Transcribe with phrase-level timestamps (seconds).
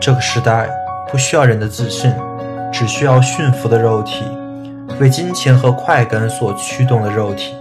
[0.00, 0.68] 这个时代
[1.10, 2.12] 不需要人的自信，
[2.72, 4.24] 只需要驯服的肉体，
[5.00, 7.54] 为金钱和快感所驱动的肉体。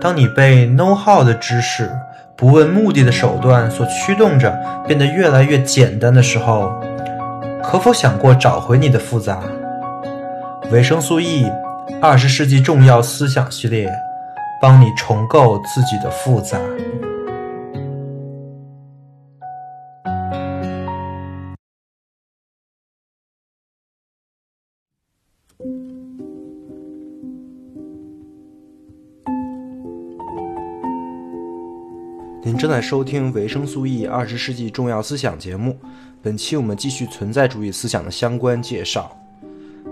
[0.00, 1.90] 当你被 know how 的知识、
[2.34, 4.52] 不问目的的手段所驱动着，
[4.86, 6.72] 变得越来越简单的时候，
[7.62, 9.38] 可否想过找回你的复杂？
[10.72, 11.46] 维生素 E，
[12.00, 13.88] 二十世纪重要思想系列，
[14.60, 16.58] 帮你重构自己的复杂。
[32.62, 35.76] 正在收听维生素 E 二十世纪重要思想节目，
[36.22, 39.10] 本期我们继续存在主义思想的相关介绍。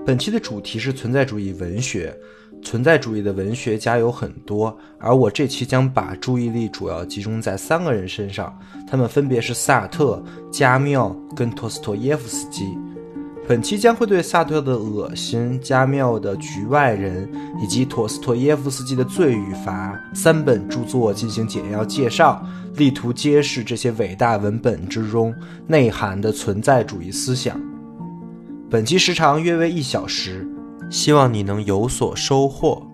[0.07, 2.17] 本期的主题是存在主义文学。
[2.63, 8.57] 存在主义的文学家有很多，而我这期将把注意力主要集中在三个人身上，
[8.87, 12.79] 他们分别是萨特、加缪跟托斯托耶夫斯基。
[13.49, 17.29] 本期将会对萨特的《恶心》、加缪的《局外人》
[17.61, 25.35] 以及陀思妥耶夫斯基的《罪与罚》三本著作进行简要介绍，力图揭示这些伟大文本之中
[25.67, 27.61] 内涵的存在主义思想。
[28.71, 30.47] 本期时长约为一小时，
[30.89, 32.90] 希望你能有所收获。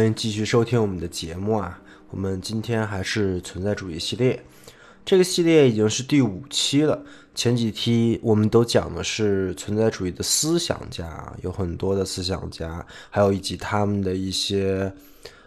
[0.00, 1.78] 欢迎继续收听我们的节目啊！
[2.08, 4.42] 我们今天还是存在主义系列，
[5.04, 7.04] 这个系列已经是第五期了。
[7.34, 14.90] 前几期我们都讲的是存在主义的思想家，有很多的思想家，还有以及他们的一些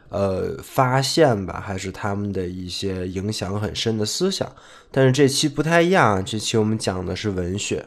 [0.10, 4.48] 呃发现吧，还是他们的一些影响很深的思想。
[4.92, 7.84] 但是这期不太一样，这期我们讲的是文学。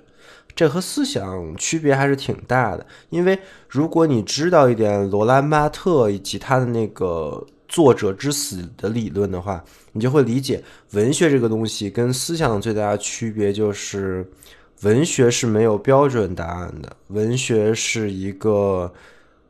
[0.57, 9.63] 这和思想区别还是挺大的，因为如果你知道一点罗兰巴特以及他的那个作者之死的理论的话，
[9.93, 14.27] 你就会理解文学这个东西跟思想最大的区别就是，
[14.81, 18.91] 文学是没有标准答案的，文学是一个，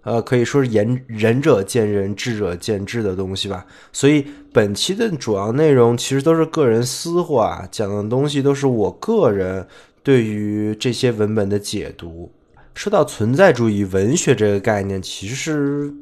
[0.02, 3.64] 呃，可以说是仁仁者见仁，智者见智的东西吧。
[3.92, 9.64] 所以本期的主要内容其实都是个人私话，讲的东西都是我个人。
[10.06, 12.30] 对于这些文本的解读，
[12.74, 15.92] 说到存在主义文学这个概念，其实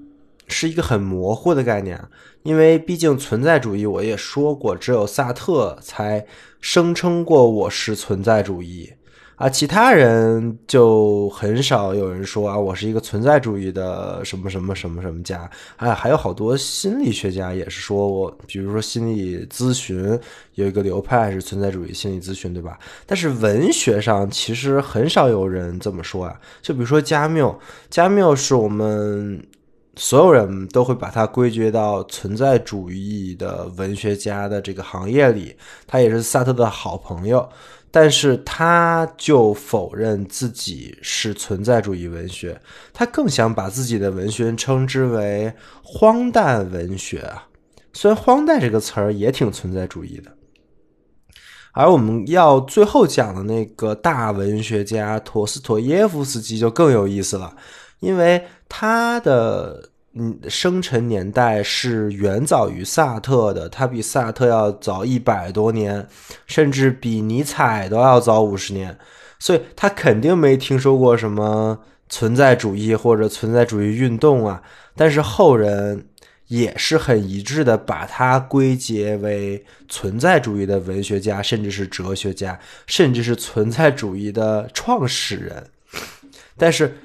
[0.47, 1.99] 是一个很模糊的概念，
[2.43, 6.27] 因为毕竟存在主义，我也说过，只有萨特才
[6.61, 8.93] 声称过我是存在主义。
[9.37, 15.51] 啊，其他人就很少有人说啊，我是一个存在主义的什么什么什么什么家。
[15.77, 20.17] 哎，还有好多心理学家也是说我，比如说心理咨询
[20.55, 22.79] 有一个流派是存在主义心理咨询，对吧？
[23.07, 26.41] 但是文学上其实很少有人这么说啊。
[26.63, 27.59] 就比如说加缪，
[27.91, 29.45] 加缪是我们
[29.97, 35.57] 所有人都会把它归结到存在主义的文学家的这个行业里，
[35.89, 37.49] 他也是萨特的好朋友。
[37.97, 42.61] 但是他就否认自己是存在主义文学，
[42.93, 47.47] 他更想把自己的文学称之为荒诞文学啊。
[47.93, 50.33] 虽然“荒诞”这个词儿也挺存在主义的。
[51.71, 57.55] 而我们要最后讲的那个大文学家陀思妥耶夫斯基就更有意思了，
[58.01, 59.91] 因为他的。
[60.17, 66.07] 嗯，生辰年代是远早于萨特的，他比萨特要早一百多年，
[66.47, 68.97] 甚至比尼采都要早五十年，
[69.41, 74.63] 所以他肯定没听说过什么存在主义或者存在主义运动啊。
[74.95, 76.07] 但是后人
[76.47, 85.67] 也是很一致的，把他归结为存在主义的文学家，甚至是哲学家，甚至是存在主义的创始人。
[86.57, 86.97] 但是。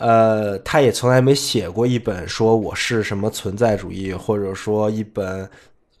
[0.00, 5.48] 呃，他也从来没写过一本说我是什么存在主义，或者说一本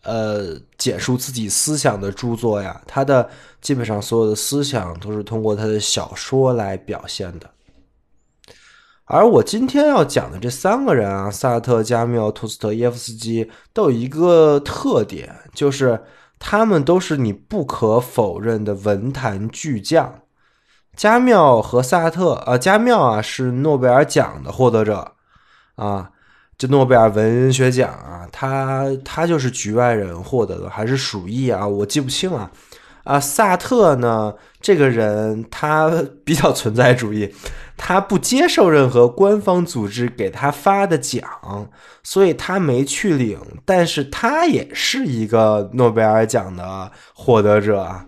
[0.04, 2.80] 呃简述自己思想的著作呀。
[2.86, 3.28] 他的
[3.60, 7.50] 基本上所有的思想都是通过他的小说来表现的。
[9.04, 16.00] 而我今天要讲的这三个人啊，萨特、加缪、托斯特耶夫斯基，都有一个特点，就是
[16.38, 20.22] 他们都是你不可否认的文坛巨匠。
[20.96, 25.12] 加缪和萨特，呃，加缪啊是诺贝尔奖的获得者，
[25.76, 26.10] 啊，
[26.58, 32.50] 就诺贝尔文学奖啊，他他就是局外人获得的，还是鼠疫啊，我记不清啊，
[33.04, 35.90] 啊，萨特呢，这个人他
[36.22, 37.34] 比较存在主义，
[37.78, 41.22] 他不接受任何官方组织给他发的奖，
[42.02, 43.40] 所以他没去领。
[43.64, 48.04] 但是他也是一个诺贝尔奖的获得者啊。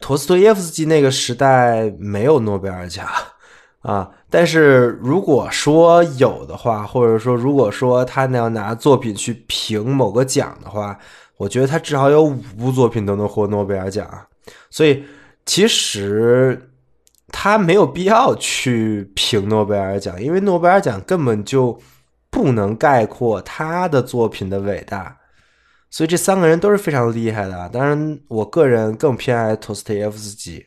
[0.00, 3.06] 陀思妥耶夫斯基那个时代没有诺贝尔奖
[3.82, 10.98] 啊，但是如果说有的话，或者说如果说他那要拿作品去评某个奖的话，
[11.36, 14.08] 我觉得他至少有五部作品都能获诺贝尔奖。
[14.68, 15.04] 所以
[15.46, 16.70] 其实
[17.28, 21.78] 他没有必要去评诺贝尔奖，因为诺贝尔奖根本就
[22.30, 25.16] 不能概括他的作品的伟大。
[25.90, 30.64] 所以这三个人都是非常厉害的，当然我个人更偏爱托斯托耶夫斯基。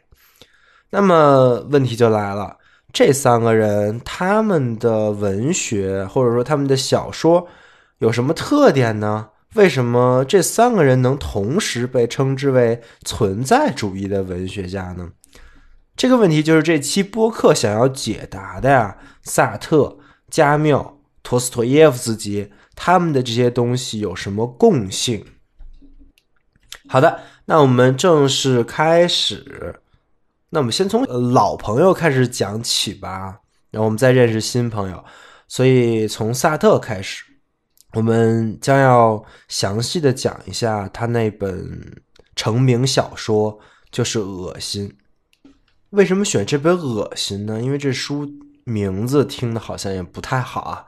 [0.89, 2.57] 那么问题就来了，
[2.91, 7.47] 这三个人他们的文学或者说他们的小说
[7.99, 9.29] 有什么特点呢？
[9.55, 15.09] 为什么这三个人能同时被称之为存在主义的文学家呢？
[15.95, 18.97] 这个问题就是这期播客想要解答的呀。
[19.21, 19.97] 萨特、
[20.29, 22.51] 加缪、托斯托耶夫斯基。
[22.75, 25.25] 他们的这些东西有什么共性？
[26.87, 29.79] 好的，那我们正式开始。
[30.49, 31.03] 那我们先从
[31.33, 33.39] 老朋友开始讲起吧，
[33.71, 35.03] 然后我们再认识新朋友。
[35.47, 37.23] 所以从萨特开始，
[37.93, 42.01] 我们将要详细的讲一下他那本
[42.35, 43.59] 成名小说，
[43.91, 44.95] 就是《恶心》。
[45.91, 47.61] 为什么选这本《恶心》呢？
[47.61, 48.27] 因为这书
[48.63, 50.85] 名字听的好像也不太好啊。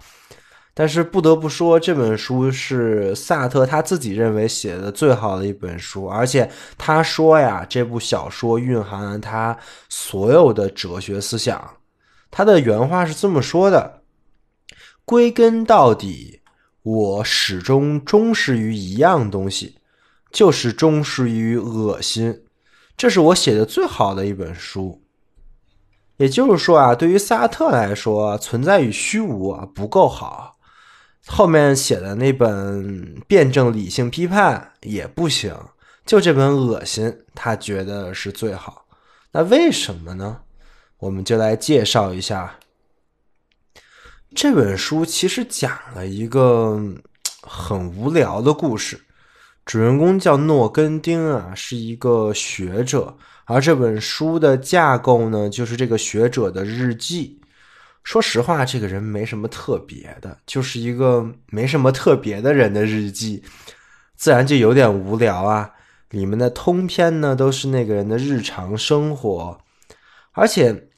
[0.78, 9.58] 但是不得不说，这本书是萨特他自己认为写的最好的一本书，而且他说呀，这部小说蕴含了他
[9.88, 11.78] 所有的哲学思想。
[12.30, 14.02] 他的原话是这么说的
[15.06, 16.42] ：“归根到底，
[16.84, 19.78] 我始终忠实于一样东西，
[20.30, 22.44] 就是忠实于恶心。
[22.98, 25.02] 这是我写的最好的一本书。”
[26.18, 30.55] 也就是说啊，对于萨特来说，存在与虚无啊不够好。
[31.28, 35.56] 后面写的那本辩证理性批判也不行，
[36.06, 38.86] 就这本恶心，他觉得是最好。
[39.32, 40.42] 那为什么呢？
[41.00, 42.58] 我们就来介绍一下
[44.34, 45.06] 这本书。
[45.06, 46.80] 其实讲了一个
[47.42, 49.02] 很无聊的故事，
[49.66, 57.42] 主人公叫诺根丁啊，是一个学者，而这本书的架构呢，就是这个学者的日记。
[58.06, 63.44] 说实话，这个人没什么特别的，就是一个没什么特别的人的日记，
[64.16, 65.72] 自然就有点无聊啊。
[66.12, 69.58] 里面的通篇呢，都是那个人的日常生活，
[70.34, 70.90] 而且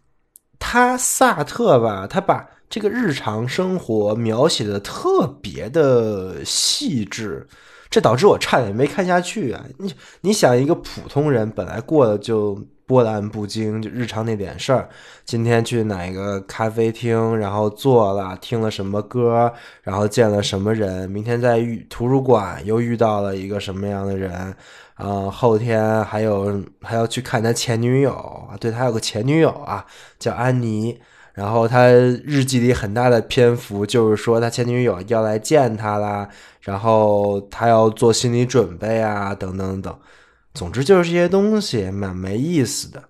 [0.60, 7.48] 他萨特吧，他把这个日常生活描写的特别的细致，
[7.90, 9.64] 这导致我差点没看下去啊。
[9.78, 12.68] 你你想，一个普通人本来过的就。
[12.88, 14.90] 波澜不惊，就日常那点事儿。
[15.26, 19.54] 今天去哪个咖啡厅，然后坐了，听了什么歌，
[19.84, 21.08] 然后见了什么人。
[21.12, 24.56] 明天在图书馆又遇到了一个什么样的人，
[24.96, 29.86] 啊，后天还有还要去看他前女友，对他有个前女友啊，
[30.18, 30.98] 叫安妮。
[31.34, 36.28] 然后他日记里很大的篇幅就是说他前女友要来见他啦，
[36.62, 39.96] 然后他要做心理准备啊，等等等。
[40.58, 43.04] 总之就是这些东西蛮没意思的，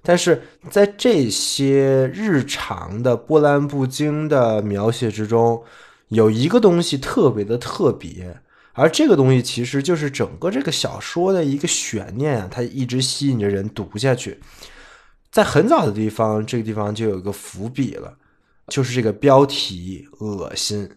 [0.00, 5.62] 但是在这些日常的波澜不惊的描写之中，
[6.08, 8.40] 有一个东西特别的特别，
[8.72, 14.40] 而这个东西其实就是整个这个小说的一个悬念啊，它一直吸引着人读下去。
[15.30, 18.16] 在很早的地方，这个地方就有一个伏笔了，
[18.68, 20.88] 就是这个标题“恶心”。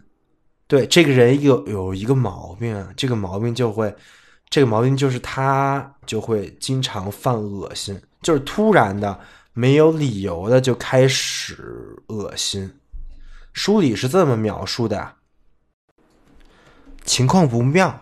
[0.67, 3.93] 对，这个人有有一个毛病，这个毛病就会。
[4.49, 9.19] 这个毛病就是他就会经常犯恶心，就是突然的
[9.53, 12.73] 没有理由的就开始恶心。
[13.51, 15.13] 书里是这么描述的：
[17.03, 18.01] 情况不妙，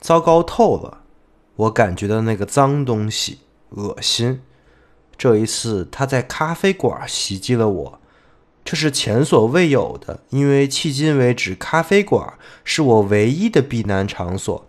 [0.00, 1.02] 糟糕透了。
[1.54, 3.38] 我感觉到那个脏东西，
[3.70, 4.42] 恶心。
[5.16, 8.00] 这一次他在咖啡馆袭击了我，
[8.64, 14.66] 这是前所未有的，因为迄今为止咖啡馆是我唯一的避难场所。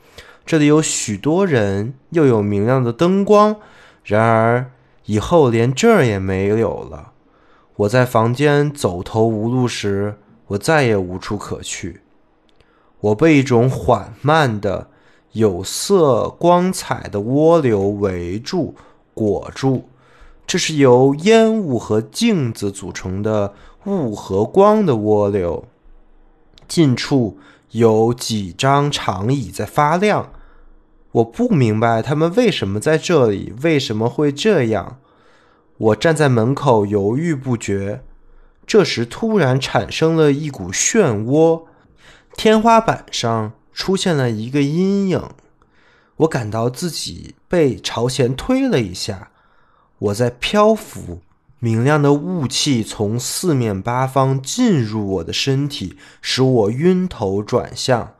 [0.48, 3.58] 这里有许多人，又有明亮的灯光。
[4.06, 4.72] 然而，
[5.04, 7.12] 以后连这儿也没有了。
[7.76, 10.16] 我在房间走投无路时，
[10.48, 12.00] 我再也无处可去。
[13.02, 14.88] 我被一种缓慢的、
[15.34, 18.74] 有色光彩的涡流围住、
[19.14, 19.90] 裹住。
[20.48, 25.66] 这是由烟雾和镜子组成的雾和光的涡流。
[26.70, 27.38] 近处
[27.72, 30.32] 有几张长椅在发亮。
[31.12, 35.00] 我不明白他们为什么在这里，为什么会这样？
[35.78, 38.04] 我站在门口犹豫不决。
[38.66, 41.64] 这时突然产生了一股漩涡，
[42.36, 45.24] 天花板上出现了一个阴影，
[46.18, 49.30] 我感到自己被朝前推了一下，
[50.00, 51.22] 我在漂浮。
[51.60, 58.14] 明亮的雾气从四面八方进入我的身体，使我晕头转向。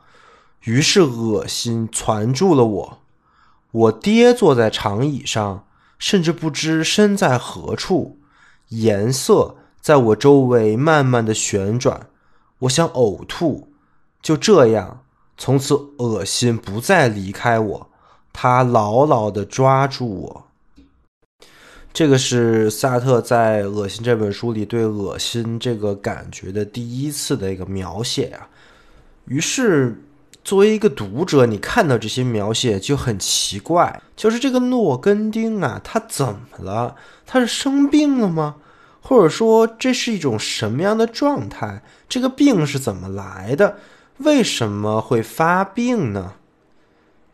[0.68, 2.98] 于是恶心缠住了我，
[3.70, 5.64] 我跌坐在长椅上，
[5.98, 8.18] 甚至不知身在何处。
[8.68, 12.08] 颜色在我周围慢慢的旋转，
[12.58, 13.68] 我想呕吐。
[14.20, 15.02] 就这样，
[15.38, 17.90] 从此恶心不再离开我，
[18.34, 20.44] 他牢牢的抓住我。
[21.94, 28.46] 这个是萨特在《恶心》这本书里对恶心这个感觉的第一次的一个描写啊。
[29.24, 30.02] 于是，
[30.48, 36.96] 作为一个读者，你看到这些描写就很奇怪，就是这个诺根丁啊，他怎么了？
[37.26, 38.56] 他是生病了吗？
[39.02, 41.82] 或者说，这是一种什么样的状态？
[42.08, 43.76] 这个病是怎么来的？
[44.16, 46.32] 为什么会发病呢？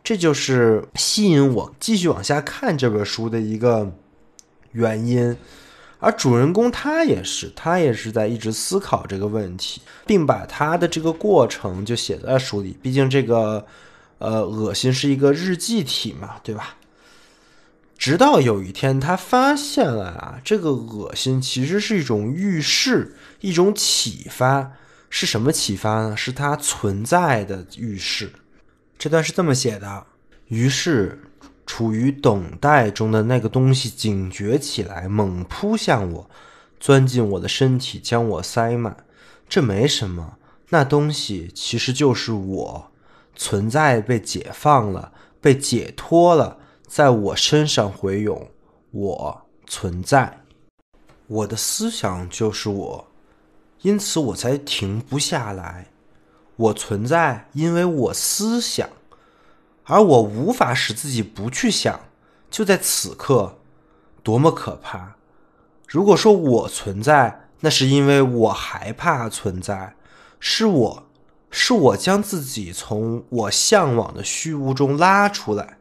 [0.03, 3.93] 这就是吸引我继续往下看这本书的一个。
[4.73, 5.37] 原因，
[6.05, 12.77] 而主人公他也是，他也是在一直思考这个问题，并把他的这个过程就写在书里。
[12.79, 13.65] 毕竟这个，
[14.19, 16.75] 呃，恶心是一个日记体嘛，对吧？
[17.97, 24.73] 直到有一天，他发现了啊，这个恶心其实是一种预示，一种启发。
[25.09, 26.15] 是什么启发呢？
[26.15, 28.31] 是他存在的预示。
[28.99, 30.05] 这段是这么写的。
[30.49, 31.19] 于是。
[31.65, 36.29] 处于等待中的那个东西警觉起来，猛扑向我，
[36.79, 38.95] 钻进我的身体，将我塞满。
[39.49, 40.37] 这没什么，
[40.69, 42.91] 那东西其实就是我，
[43.35, 46.57] 存在被解放了，被解脱了，
[46.87, 48.49] 在我身上回涌。
[48.91, 50.41] 我存在，
[51.27, 53.07] 我的思想就是我，
[53.81, 55.87] 因此我才停不下来。
[56.55, 58.87] 我存在，因为我思想。
[59.85, 61.99] 而我无法使自己不去想，
[62.49, 63.57] 就在此刻，
[64.23, 65.15] 多么可怕！
[65.87, 69.95] 如果说我存在，那是因为我害怕存在，
[70.39, 71.03] 是我，
[71.49, 75.77] 是我将自己从我向往的虚无中拉出来。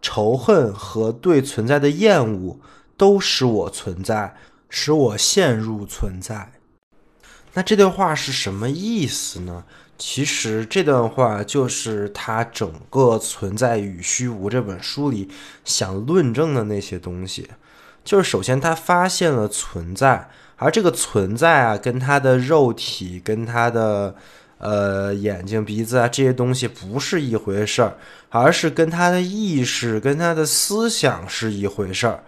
[0.00, 2.60] 仇恨和对存在的厌恶
[2.96, 4.36] 都使我存在，
[4.68, 6.52] 使我陷入存在。
[7.54, 9.64] 那这段话是什么意思呢？
[9.96, 15.28] 其实这段话就是他整个《存在与虚无》这本书里
[15.64, 17.48] 想论证的那些东西。
[18.04, 24.14] 就是首先他发现了存在，而这个存在啊，跟他的肉体、跟他的
[24.58, 27.96] 呃眼睛、鼻子啊这些东西不是一回事儿，
[28.28, 32.22] 而是跟他的意识、跟他的思想是一回事儿。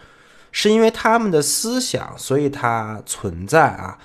[0.52, 3.98] 是因为他们的思想，所以它存在啊。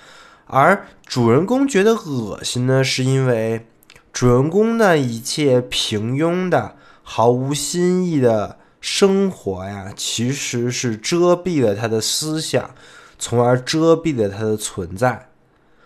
[0.54, 3.66] 而主人公觉得恶心呢，是因为
[4.12, 12.74] 主人公的一切平庸的、毫无新意的生活呀，其实是遮蔽了他的思想，
[13.18, 15.30] 从而遮蔽了他的存在。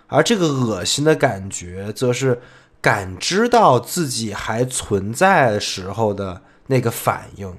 [0.08, 2.40] 而这个恶心的感觉，则是
[2.80, 7.54] 感知到自己还存在的时候的那个反应，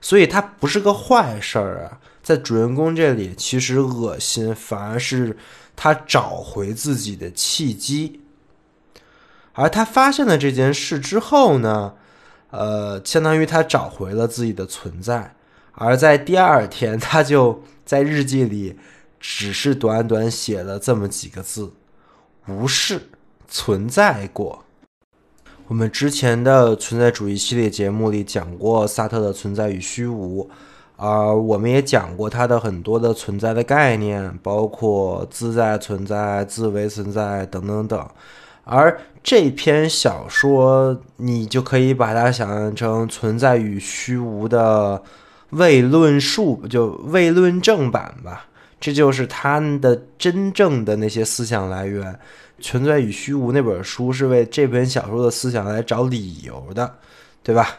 [0.00, 1.98] 所以它不是个坏事儿啊。
[2.22, 5.36] 在主人公这里，其实恶心反而是。
[5.76, 8.22] 他找回自己的契机，
[9.52, 11.94] 而他发现了这件事之后呢，
[12.50, 15.36] 呃，相当于他找回了自己的存在。
[15.72, 18.78] 而在第二天，他就在日记里
[19.20, 21.74] 只是短短写了这么几个字
[22.48, 23.10] ：“无视
[23.46, 24.64] 存在过。”
[25.68, 30.48] 我们之前的存在主义系列节目里讲过萨特的存在与虚无。
[30.96, 38.08] 啊我们也讲过它的很多的存在的概念，包括自在存在、自为存在等等等。
[38.64, 45.02] 而这篇小说，你就可以把它想象成存在与虚无的
[45.50, 48.46] 未论述，就未论证版吧。
[48.80, 52.18] 这就是它的真正的那些思想来源。
[52.58, 56.94] 存在与虚无那本书是为这本小说的思想来找理由的，
[57.42, 57.78] 对吧？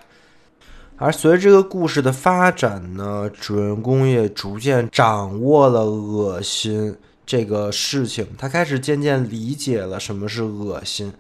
[0.98, 11.14] 而随着这个故事的发展呢，主人公也逐渐掌握了恶心这个事情，他开始渐渐理解了什么是恶心。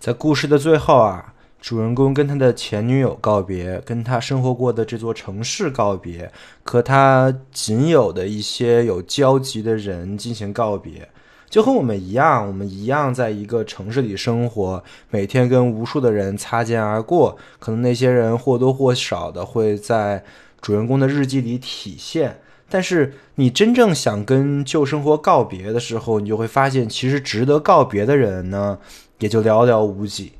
[0.00, 6.32] 在故事的最后啊，主人公跟他的前女友告别，跟他生活过的这座城市告别，
[6.64, 11.08] 和他仅有的一些有交集的人进行告别。
[11.52, 17.36] 就和我们一样，我们一样在一个城市里生活，每天跟无数的人擦肩而过。
[17.58, 20.24] 可能那些人或多或少的会在
[20.62, 22.40] 主人公的日记里体现，
[22.70, 28.78] 但是你真正想跟旧生活告别的时候，你就会发现，其实值得告别的人呢，
[29.18, 30.32] 也就寥寥无几。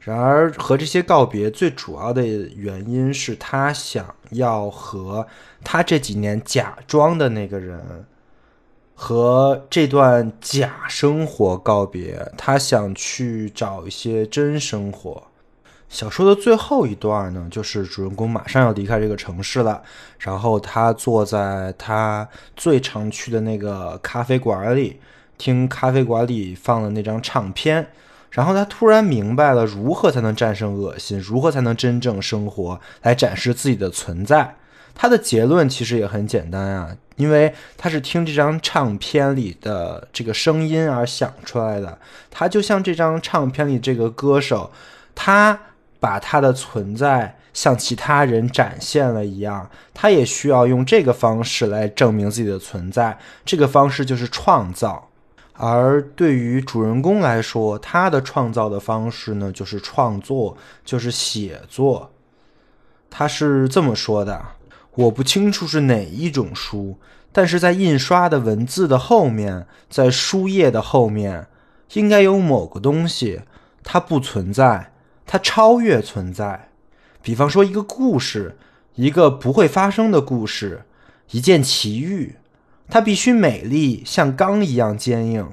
[0.00, 5.26] 然而，和这些告别最主要的原因是他想要和
[5.64, 8.04] 他这几年假装的那个人
[8.94, 12.32] 和这段假生活告别。
[12.36, 15.24] 他想去找一些真生活。
[15.88, 19.82] 小说的最后一段呢，就是主人公马上要离开这个城市了，
[20.18, 24.98] 然后他坐在他最常去的那个咖啡馆里，
[25.38, 27.86] 听咖啡馆里放的那张唱片。
[28.30, 34.56] 然后他突然明白了如何才能战胜恶心，如何才能真正生活，来展示自己的存在。
[34.92, 41.98] 他的结论其实也很简单啊，因为他是听这张唱片里的这个声音而想出来的。
[42.30, 44.70] 他就像这张唱片里这个歌手，
[45.14, 45.58] 他
[46.00, 53.16] 把他的存在向其他人展现了一样，他也需要用这个方式来证明自己的存在。
[53.44, 55.08] 这个方式就是创造。
[55.56, 62.10] 而对于主人公来说，他的创造的方式呢，就是创作，就是写作。
[63.08, 64.44] 他是这么说的
[64.94, 66.98] ：“我不清楚是哪一种书，
[67.32, 71.48] 但是在印刷的文字的后面，在书页的后面，
[71.94, 73.40] 应该有某个东西，
[73.82, 74.92] 它不存在，
[75.26, 76.68] 它超越存在。
[77.20, 78.56] 比方说，一个故事，
[78.94, 80.84] 一个不会发生的故事，
[81.30, 82.36] 一件奇遇。”
[82.86, 85.48] 它必须美丽，像钢一样坚硬。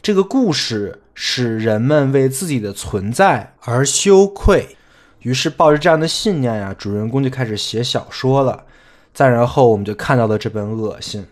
[0.00, 4.78] 这个故事使人们为自己的存在而羞愧。
[5.26, 8.64] 于是，抱着这样的信念呀，主人公就开始写小说了。
[9.12, 11.22] 再然后，我们就看到了这本《恶心》。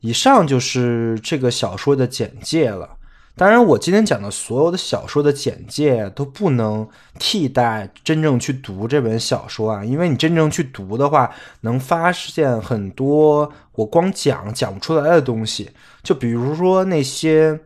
[0.00, 2.96] 以上就是这个小说的简介了。
[3.36, 15.70] 当然，我今天讲的所有的小说的简介都不能替代真正去读这本小说啊，因为你真正去读的话，能发现很多我光讲讲不出来的东西。
[16.02, 17.60] 就比如说那些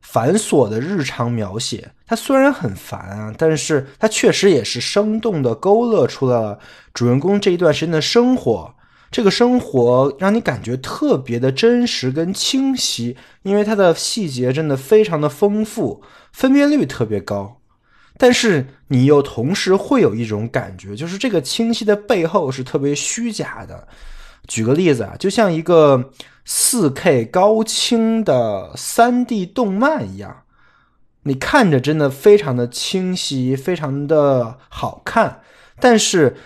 [0.00, 6.58] 繁琐的日常描写，它虽然很烦啊，但是它确实也是生动的勾勒出了
[6.92, 8.74] 主人公这一段时间的生活。
[9.10, 16.00] 这个生活让你感觉特别的真实跟清晰，因为它的细节真的非常的丰富，
[16.32, 17.60] 分辨率特别高。
[18.16, 23.88] 但是你又同时会有一种感觉，就是这个清晰的背后是特别虚假的。
[24.46, 26.12] 举个例子啊，就像一个
[26.46, 30.42] 4K 高清的 3D 动漫一样，
[31.22, 35.40] 你看着真的非常的清晰，非常的好看，
[35.78, 36.36] 但是。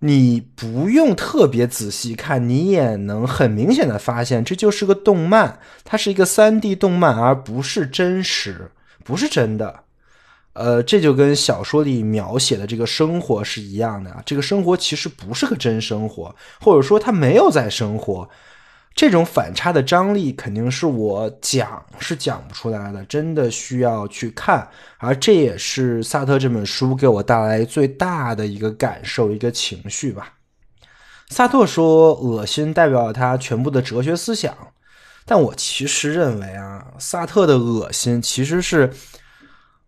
[0.00, 8.70] 你不用特别仔细看，你也能很明显的发现，这就是个动漫，它是一个三 D 动漫，而不是真实，
[9.02, 9.82] 不是真的。
[10.58, 18.28] 呃，这就跟小说里描写的这个生活是一样的啊，这个生活其实不是个真生活，或者说他没有在生活。
[18.94, 24.68] 这种反差的张力肯定是我讲是讲不出来的，真的需要去看。
[24.98, 30.32] 而这也是萨特这本书给我带来最大的一个感受、一个情绪吧。
[31.28, 34.52] 萨特说，恶心代表了他全部的哲学思想，
[35.24, 38.92] 但我其实认为啊，萨特的恶心其实是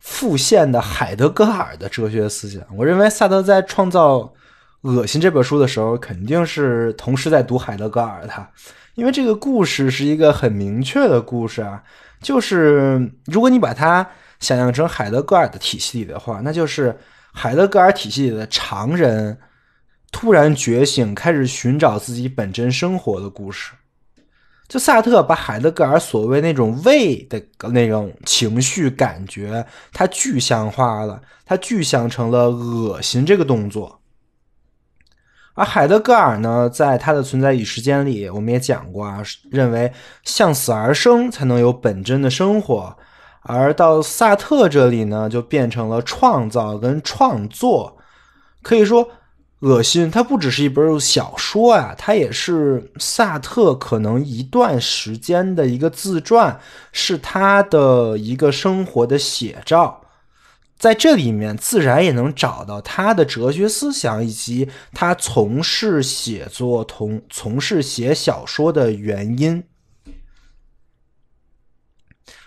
[0.01, 2.63] 复现的海德格尔的哲学思想。
[2.77, 4.17] 我认为萨德在创造
[4.81, 8.47] 《恶心》这本书的时候，肯定是同时在读海德格尔的。
[8.95, 11.83] 因为这个故事是一个很明确的故事啊，
[12.21, 14.07] 就是如果你把它
[14.41, 16.99] 想象成海德格尔的体系里的话，那就是
[17.33, 19.39] 海德格尔体系里的常人
[20.11, 23.73] 突然觉醒，开始寻找自己本真生活的故事。
[24.70, 34.00] 就萨特把海德格尔所谓那种胃的那种情绪感觉，它具象化了，它具象成了恶心这个动作。
[35.54, 42.96] 而海德格尔呢，在他的存在与时间里，我们也讲过啊，认为向死而生才能有本真的生活。
[43.42, 47.98] 而到萨特这里呢，就变成了创造跟创作。
[48.62, 49.09] 可以说，
[49.61, 56.59] 恶心它不只是一本小说啊，它也是萨特可能一段时间的一个自传，
[56.92, 60.07] 是他的一个生活的写照。
[60.79, 69.62] 在这里面，自然也能找到他的哲学思想，以及他从事写作、同从事写小说的原因。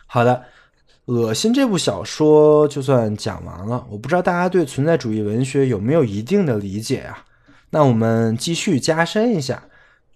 [0.07, 0.45] 好的，
[1.05, 3.85] 恶心这部小说就算讲完了。
[3.89, 7.25] 我不知道大家对存在主义文学有没有一定的理解啊？
[7.71, 9.63] 那我们继续加深一下。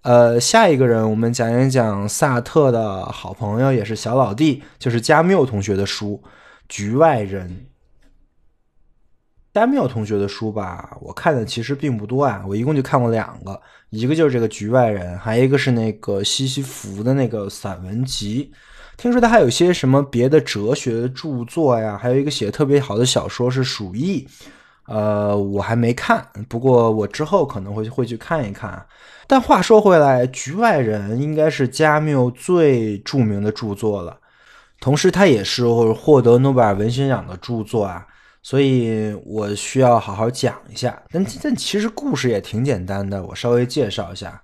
[0.03, 6.21] 呃，下一个人，我们讲一讲萨特的好朋友，也是小老弟，就是加缪同学的书
[6.69, 7.49] 《局外人》。
[9.53, 18.49] 加缪同学的书吧，我看的其实并不多啊，我一共就看过两个，一个就是这个《局外人》，还有一个是那个西西弗的那个散文集。
[18.97, 24.27] 听说他还有些什么别的哲学著作呀，还有一个写的特别好的小说是《鼠疫》，
[24.87, 28.83] 呃，我还没看，不过我之后可能会会去看一看。
[29.27, 34.17] 但话说回来，《局外人》应该是加缪最著名的著作了，
[34.79, 38.05] 同时他也是获得诺贝尔文学奖的著作啊。
[38.41, 44.41] 所以我需要好好讲一下，但但其实故事也挺简单的，我稍微介绍一下。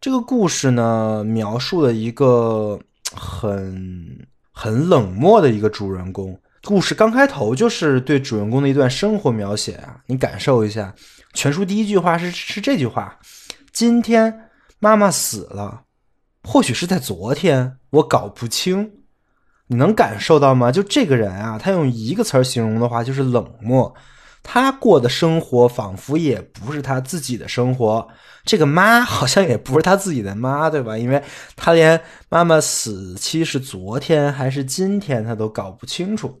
[0.00, 2.78] 这个故事呢，描述了一个
[3.16, 6.38] 很很冷漠的一个主人公。
[6.62, 10.94] 故事刚开头就是对主人公的一段生活描写啊，你感受一下。
[11.34, 13.18] 全书第一句话是是这句话：
[13.72, 14.48] 今天
[14.78, 15.82] 妈妈死了，
[16.42, 18.90] 或许是在昨天，我搞不清。
[19.66, 20.70] 你能感受到吗？
[20.70, 23.94] 就这个人啊，他用一个词儿形容的话，就是冷漠。
[24.44, 28.06] 他过的生活仿佛也不是他自己的生活。
[28.44, 30.96] 这个妈好像也不是他自己的妈，对吧？
[30.98, 31.20] 因为
[31.56, 36.38] 他连妈妈死期是昨天还是今天，他都搞不清楚。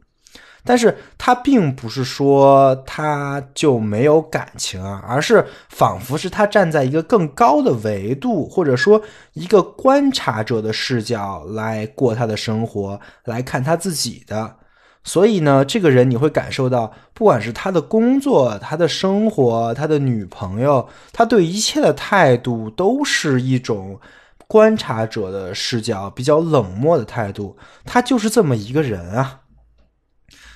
[0.66, 9.00] 但是他并不是说他就没有感情啊，而是仿佛是他站在一个更高的维度，或者说
[9.32, 14.56] 一个观察者的视角来过他的生活，来看他自己的。
[15.04, 24.00] 所以呢，这个人你会感受到，不管是他的工作、他的生活、他的女朋友，他对一切的态度都是一种
[24.48, 27.54] 观察者的视角，比较冷漠的态度。
[27.84, 29.40] 他就是这么一个人啊。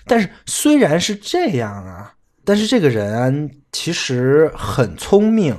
[0.07, 5.55] 但是虽然是这样啊，但是这个人其实很聪明，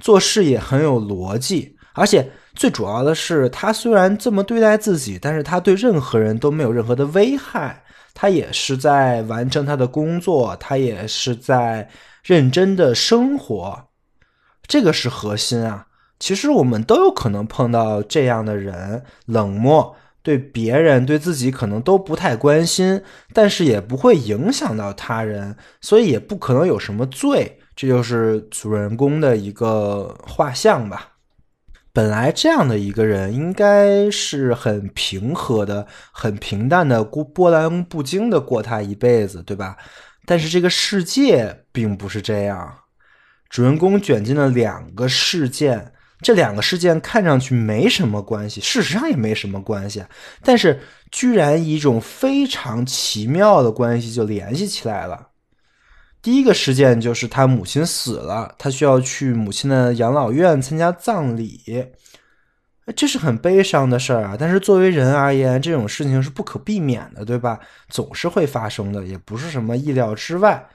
[0.00, 7.83] 做事也很有逻辑，而且最主要的是，他虽然这么对待自己，但是他对任何人都没有任何的危害，
[8.14, 11.90] 他也是在完成他的工作，他也是在
[12.22, 13.88] 认真的生活，
[14.66, 15.88] 这个是核心啊。
[16.18, 19.96] 其实我们都有可能碰到这样的人，冷漠。
[20.22, 23.02] 对别人对自己可能都不太关心，
[23.34, 27.58] 但是也不会影响到他人，所以也不可能有什么罪。
[27.76, 31.13] 这就是主人公的一个画像吧。
[31.94, 39.76] 本来这样的一个人应该是很平和的、很平淡的、波波澜不惊的过他一辈子，对吧？
[40.26, 42.78] 但是这个世界并不是这样，
[43.48, 45.92] 主人公卷进了两个事件。
[46.20, 50.02] 这两个事件看上去没什么关系，事实上也没什么关系，
[50.42, 50.80] 但是
[51.12, 55.28] 居然以一种非常奇妙的关系就联系起来了。
[56.24, 61.60] 第一个事件就是他母亲死了，他需要去母亲的养老院参加葬礼，
[62.96, 64.34] 这是很悲伤的事儿啊。
[64.38, 67.60] 但是作为人而言，这种事情是不可避免的，对吧？
[67.90, 70.66] 总是会发生的，也不是什么意料之外。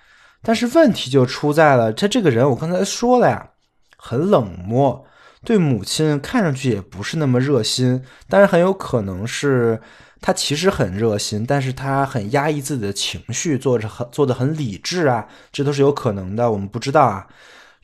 [0.43, 3.49] 但是问题就出在了，他这个人，我刚才说了呀，
[3.97, 5.03] 很冷漠。
[5.43, 9.81] 对母亲看上去也不是那么热心，但是很有可能是
[10.21, 17.27] 他其实很热心，但是他很压抑自己的情绪，做着很做的很理智啊，这都是有可能的，我们不知道啊。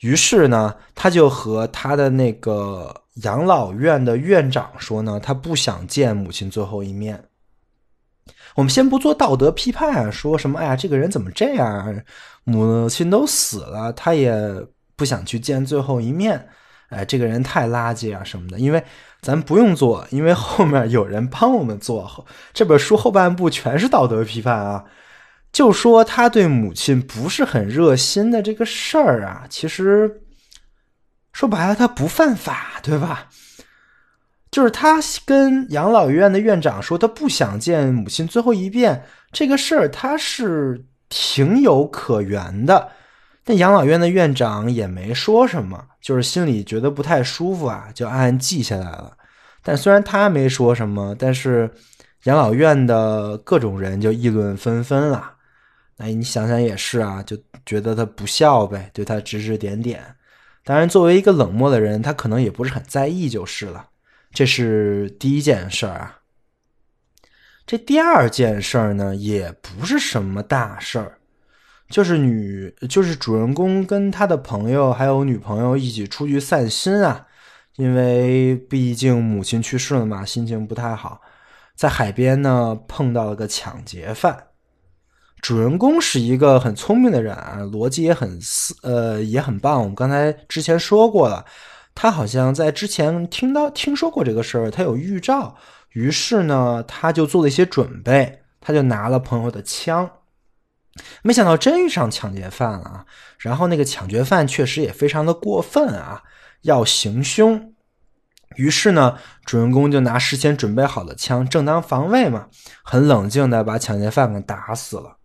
[0.00, 7.24] 于是呢，他就和他的那个养老院的院长说呢，他不想见母亲最后一面。
[8.56, 12.02] 我们先不做道德批判啊，说什么哎呀，这个人怎么这样？
[12.44, 14.34] 母亲都死了，他也
[14.94, 16.48] 不想去见最后一面。
[16.88, 18.82] 哎，这个人太垃圾啊什么的，因为
[19.26, 22.24] 咱不用做，因为后面有人帮我们做。
[22.54, 24.84] 这本书后半部全是道德批判啊，
[25.50, 30.22] 就说他对母亲不是很热心的这个事儿啊，其实
[31.32, 33.26] 说白了他不犯法，对吧？
[34.52, 42.92] 就是他跟养老院的院长说他不想见母亲最后一遍，这个事儿他是情有可原的。
[43.48, 49.15] 那养老院的院长也没说什么，就是心里觉得不太舒服啊，就暗暗记下来了。
[49.66, 51.68] 但虽然他没说什么，但是
[52.22, 55.32] 养老院的各种人就议论纷纷了。
[55.96, 60.00] 哎，你想想也是啊，就觉得他不孝呗，对他指指点点。
[60.62, 63.88] 当然，作为一个冷漠的人，他可能也不是很在意就是了。
[64.32, 66.18] 这是第一件事儿啊。
[67.66, 71.18] 这第二件事儿呢，也不是什么大事儿。
[71.88, 77.25] 就是女，就是主人公跟他的朋友还有女朋友一起出去散心啊，
[77.76, 81.20] 因为毕竟母亲去世了嘛，心情不太好。
[81.74, 84.46] 在海边呢碰到了个抢劫犯，
[85.42, 89.80] 主人公是一个很聪明的人啊，逻辑也很思呃也很棒。
[89.80, 91.44] 我们刚才之前说过了，
[91.94, 95.54] 他好像在之前听到听说过这个事儿，他有预兆，
[95.90, 100.10] 于是呢他就做了一些准备，他就拿了朋友的枪。
[101.20, 103.04] 没想到真遇上抢劫犯了啊！
[103.38, 106.22] 然后那个抢劫犯确实也非常的过分啊，
[106.66, 107.72] 要行凶。
[108.56, 112.48] 于是呢，主人公就拿事先准备好的枪，正当防卫嘛，
[112.82, 115.18] 很冷静的把抢劫犯给打死了。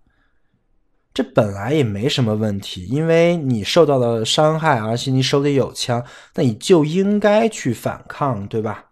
[1.14, 8.86] 这本来也没什么问题，因为你受到了伤害，而且你手里有枪，那你就应该去反抗，对吧？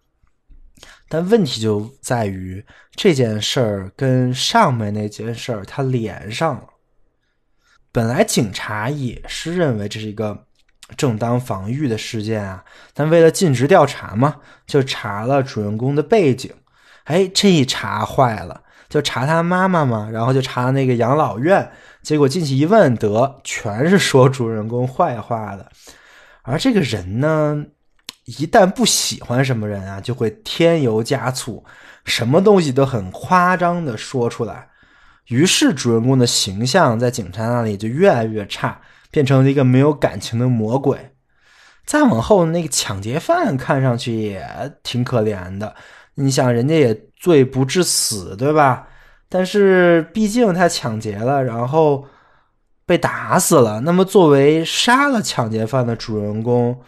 [1.07, 6.67] 但问题就在于这件事儿跟上面那件事儿它连上了。
[7.91, 10.45] 本来警察也是认为这是一个
[10.97, 16.51] 正当防御的事件啊，但为了尽职调查嘛，就查了主人公的背景。
[17.05, 21.71] 哎，这一查坏了，就查他妈妈嘛，然后就查那个养老院。
[22.01, 25.69] 结果进去一问，得全是说主人公坏话的。
[26.43, 27.65] 而这个人呢，
[28.25, 31.63] 一旦不喜欢什么人啊，就会添油加醋，
[32.05, 34.67] 什么东西都很夸张的说出来。
[35.27, 38.79] 于是主人公的形象在警察那里就越来越差，
[39.11, 41.13] 变成了一个没有感情的魔鬼。
[41.85, 44.43] 再往后，那个抢劫犯看上去也
[44.83, 45.75] 挺可怜的。
[46.15, 48.87] 你想，人家也罪不至死，对吧？
[49.27, 52.05] 但是毕竟他抢劫了，然后
[52.85, 53.79] 被打死了。
[53.81, 56.79] 那么作为杀了抢劫犯的主人公，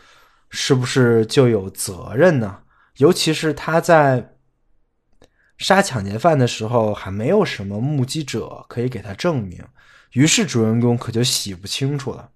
[0.50, 2.60] 是不是就有责任呢？
[2.98, 4.34] 尤其是他在
[5.58, 9.64] 杀抢劫犯的时候，还没有什么目击者可以给他证明，
[10.12, 12.30] 于是主人公可就洗不清楚了。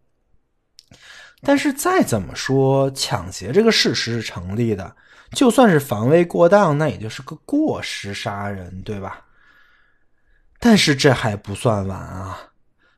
[1.41, 4.95] 但是再怎么说，抢劫这个事实是成立的，
[5.31, 9.25] 就算是防卫过当，那也就是个过失杀人，对吧？
[10.59, 12.39] 但是这还不算完啊！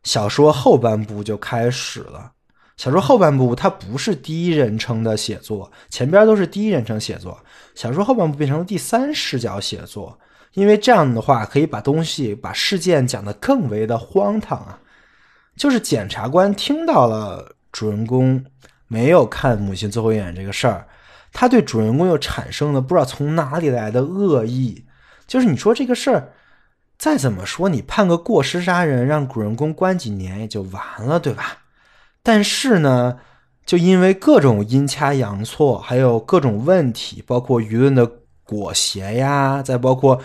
[0.03, 2.31] 小说后半部就开始了。
[2.77, 7.43] 小说后半部它不是第一人称的写作，前边都是第一人称写作。
[7.75, 10.17] 小说后半部变成了第三视角写作，
[10.57, 14.79] 因为这样的话可以把东西、把事件讲得更为的荒唐啊！
[15.55, 18.43] 就是检察官听到了主人公
[18.87, 20.87] 没有看母亲最后一眼这个事儿，
[21.31, 24.83] 他对主人公又产生了不知道从哪里来的恶意。
[25.27, 26.33] 就是你说这个事儿。
[26.97, 31.59] 再怎么说，你判个过失杀人，让主人公关几年也就完了，对吧？
[32.23, 33.19] 但是呢，
[33.67, 38.09] 就因为各种阴差阳错，还有各种问题，包括舆论的
[38.43, 40.19] 裹挟呀，再包括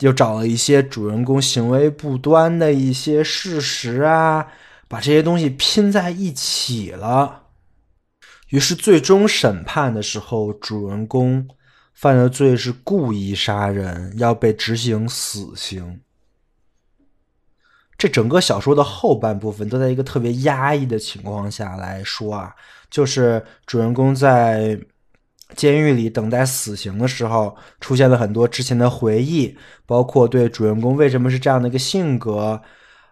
[0.00, 4.46] 又找了一些主人公行为不端的一些事实啊，
[4.88, 7.44] 把这些东西拼在一起了。
[8.48, 11.46] 于是最终审判的时候，主人公
[11.94, 16.00] 犯的罪是故意杀人，要被执行死刑。
[17.96, 22.54] 这整个小说的后半部分都在一个特别压抑的情况下来说啊，
[22.90, 24.80] 就是主人公在
[25.54, 32.60] 监狱里等待死刑的时候，出现了很多之前的回忆，包括对主人公为什么是这样的一个性格，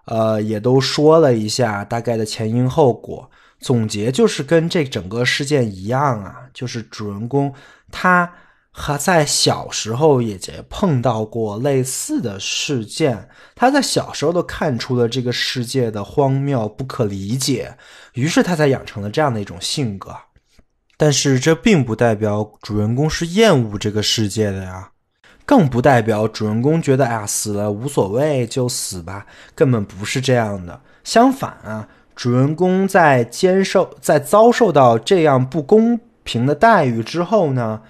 [0.07, 3.31] 呃，也都说了一下大概的前因后果。
[3.61, 7.53] 总结就是跟这整个事件一样啊， 就是主人公
[7.90, 8.33] 他。
[8.81, 17.77] 他在小时候也碰到过类似的事件，他在小时候都看出了这个世界的荒谬不可理解，
[18.12, 20.14] 于是他才养成了这样的一种性格。
[20.98, 24.90] 但是这并不代表主人公是厌恶这个世界的呀，
[25.46, 30.78] 更不代表主人公觉得哎呀死了无所谓就死吧，根本不是这样的。
[31.04, 37.80] 相反啊，主人公在接受在遭受到这样不公平的待遇之后呢？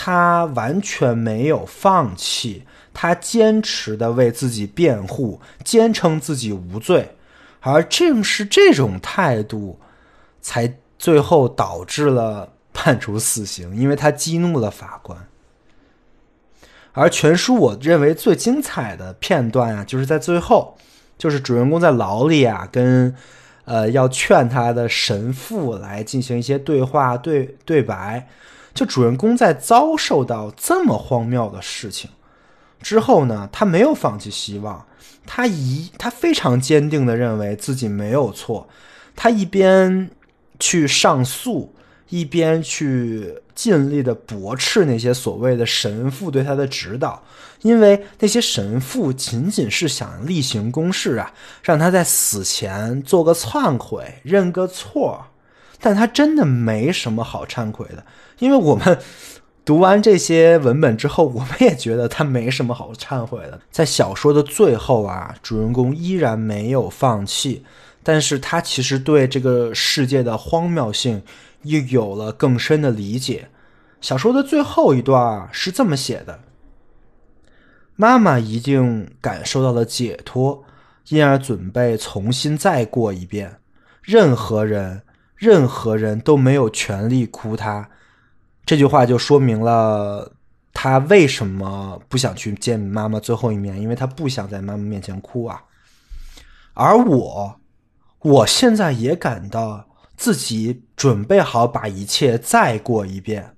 [0.00, 2.62] 他完全没有放弃，
[2.94, 7.16] 他坚持的为自己辩护，坚称自己无罪，
[7.58, 9.80] 而正是这种态度，
[10.40, 15.26] 才最后导致了判处死刑，因为他激怒了法官。
[16.92, 20.76] 而全书我认为最精彩的片段啊，就是在最后，
[21.16, 23.14] 就是主人公在牢里啊，跟
[23.64, 28.28] 呃要劝他的神父来进行一些对话对对白。
[28.74, 32.10] 就主人公在遭受到这么荒谬的事情
[32.80, 34.86] 之后呢，他没有放弃希望，
[35.26, 38.68] 他一他非常坚定的认为自己没有错，
[39.16, 40.10] 他一边
[40.58, 41.74] 去上诉，
[42.08, 47.22] 一边去尽力的驳斥那些所谓的神父对他的指导，
[47.62, 55.26] 因为那些神父仅仅是想例行公事啊，让他在死前做个忏悔，认个错，
[55.80, 58.04] 但他真的没什么好忏悔的。
[58.38, 58.98] 因为我们
[59.64, 63.60] 读完这些文本之后，我们也觉得他没什么好忏悔的。
[63.70, 67.64] 在小说的最后啊，主人公依然没有放弃，
[68.08, 71.22] 但是他其实对这个世界的荒谬性
[71.64, 73.50] 又有了更深的理解。
[74.00, 76.40] 小说的最后一段是这么写的：
[77.96, 80.64] 妈妈一定感受到了解脱，
[81.08, 83.58] 因而准备重新再过一遍。
[84.00, 85.02] 任何人，
[85.36, 87.90] 任何人都没有权利哭他。
[88.64, 90.32] 这句话就说明了
[90.72, 95.62] 他为什么不想去见妈妈最后一面，因为他不想在妈妈面前哭啊。
[96.72, 97.60] 而我，
[98.20, 103.56] 我现在也感到自己准备好把一切再过一遍，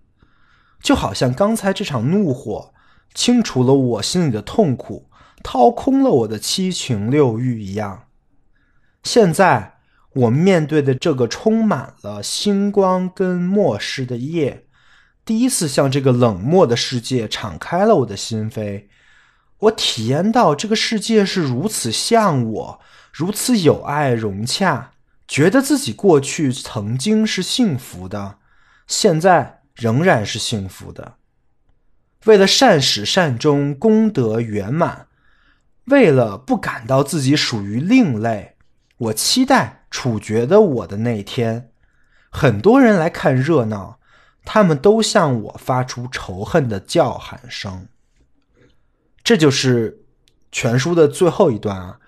[0.83, 2.73] 就好像刚才这场怒火
[3.15, 5.09] 清除了我心里的痛苦。
[5.43, 8.05] 掏空了我的七情六欲一样，
[9.03, 9.79] 现在
[10.13, 14.67] 我面对的这个充满了星光跟末世的夜，
[15.25, 18.85] 第一次向这个冷漠的世界敞开了我的心扉。
[19.61, 22.81] 我体验到这个世界是如此像我，
[23.13, 24.93] 如此友爱融洽，
[25.27, 28.39] 觉得自己过去曾经是幸福的，
[28.87, 31.15] 现在仍然是幸福的。
[32.27, 35.07] 为了善始善终，功德圆满。
[35.87, 38.57] 为了不感到自己属于另类，
[38.99, 41.73] 我期待处决的我的那一天。
[42.31, 43.99] 很多人来看热闹，
[44.45, 47.89] 他们都向我发出仇恨的叫喊声。
[49.25, 50.03] 这就是
[50.53, 52.00] 全书的最后一段啊，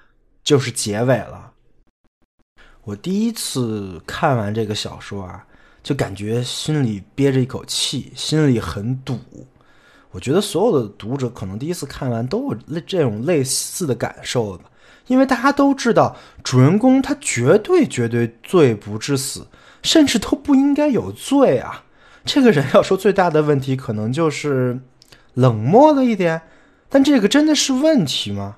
[0.42, 1.52] 就是结尾了。
[2.84, 5.46] 我第一次看完这个小说啊，
[5.82, 9.18] 就感觉心里憋着一口气，心里很堵。
[10.10, 14.64] 我觉得所有的读者可能第一次看完都有类这种类似的感受吧，
[15.06, 19.46] 因为大家都知道主人公他绝对绝对罪不至死，
[19.82, 21.84] 甚至都不应该有罪啊。
[22.24, 24.80] 这个人要说最大的问题，可能就是
[25.34, 26.42] 冷漠了一点，
[26.88, 28.56] 但这个真的是问题吗？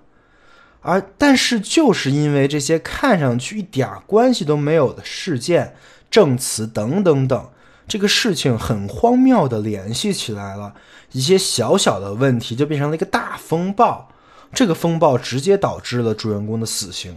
[0.86, 5.74] 而但是就是因为这些看上去一点关系都没有的事件、
[6.10, 7.50] 证词等等等，
[7.88, 10.74] 这个事情很荒谬的联系起来了。
[11.12, 14.10] 一些小小的问题就变成了一个大风暴，
[14.52, 17.16] 这个风暴直接导致了主人公的死刑。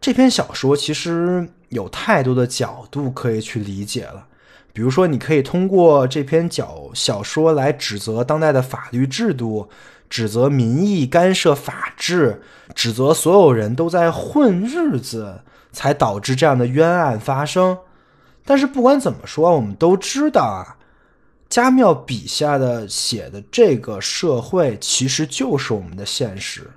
[0.00, 4.28] 这篇小说其实有太多的角度可以去理解了，
[4.72, 9.68] 比如说，你可以通过这篇小小说来指责当代的法律制度，
[10.10, 12.42] 指责民意干涉法治，
[12.74, 15.40] 指责所有人都在混日子，
[15.72, 17.78] 才导致这样的冤案发生。
[18.44, 20.76] 但是不管怎么说，我们都知道啊。
[21.48, 26.70] 加缪笔下的写的这个社会，其实就是我们的现实。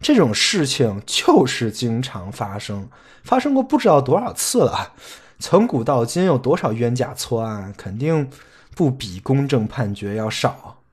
[0.00, 2.88] 这种事情就是经常发生，
[3.24, 4.92] 发生过不知道多少次了。
[5.40, 8.30] 从古到今，有多少冤假错案，肯定
[8.76, 10.83] 不比公正判决要少。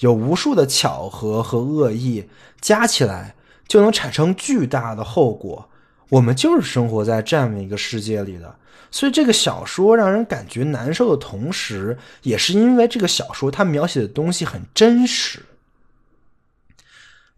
[0.00, 2.28] 有无数的巧合和恶意
[2.60, 3.34] 加起来，
[3.66, 5.70] 就能产生巨大的后果。
[6.10, 8.54] 我们就是生活在这样的一个世界里的。
[8.90, 15.40] 所以这个小说让人感觉难受的同时，也是因为这个小说它描写的东西很真实。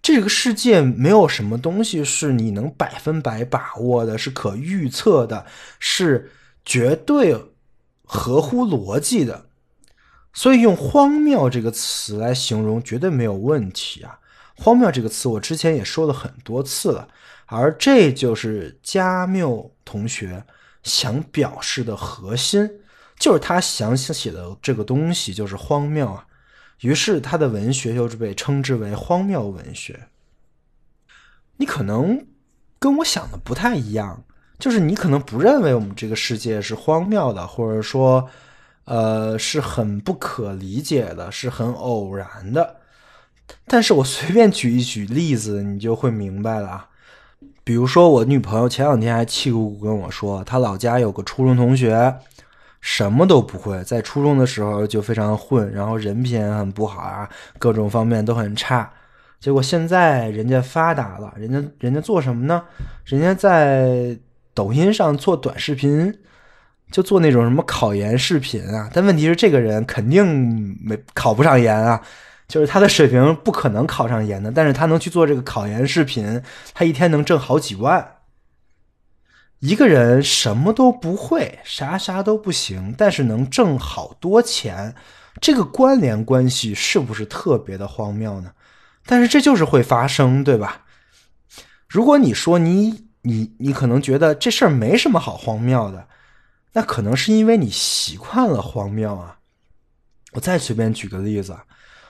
[0.01, 5.45] 这个世界没有什么东西是你能百分百把握的，是可预测的，
[5.79, 6.33] 是
[6.65, 7.37] 绝对
[8.03, 9.47] 合乎逻辑的。
[10.33, 14.19] 所以用“荒谬”这个词来形容绝对没有问题啊
[14.57, 17.09] ！“荒谬”这个词我之前也说了很多次了，
[17.47, 20.45] 而这就是加缪同学。
[20.83, 22.69] 想表示的核心，
[23.17, 26.27] 就是他想写的这个东西就是荒谬啊。
[26.81, 30.09] 于是他的文学就是被称之为荒谬文学。
[31.59, 32.27] 你可能
[32.81, 34.25] 跟我想的不太一样，
[34.59, 38.29] 就是你可能不认为我们这个世界是荒谬的，或者说，
[38.85, 42.77] 呃，是很不可理解的，是很偶然的。
[43.67, 46.89] 但是我随便举一举例子，你就会明白了啊。
[47.65, 52.13] 比如说，我女朋友前两天还气鼓鼓跟我说，她老家有个初中同学，
[52.81, 58.91] 什么都不会，在初中的时候就非常混，然后人品很不好啊，各种方面都很差。
[59.39, 62.65] 结果现在人家发达了，人家人家做什么呢？
[63.05, 64.17] 人家在
[64.55, 66.13] 抖音上做短视频，
[66.93, 68.89] 就做那种什么考研视频啊。
[68.93, 72.01] 但问题是，这个人肯定没考不上研啊。
[72.49, 76.43] 就是他的水平不可能考上研的，但是他能去做这个考研视频，
[76.75, 78.07] 他一天能挣好几万。
[79.61, 84.95] 一个人什么都不会，啥啥都不行，但是能挣好多钱，
[85.41, 88.51] 这个关联关系是不是特别的荒谬呢？
[89.07, 90.83] 但是这就是会发生，对吧？
[91.89, 96.07] 如果你说你你你可能觉得这事儿没什么好荒谬的，
[96.73, 99.39] 那可能是因为你习惯了荒谬啊。
[100.33, 101.57] 我再随便举个例子。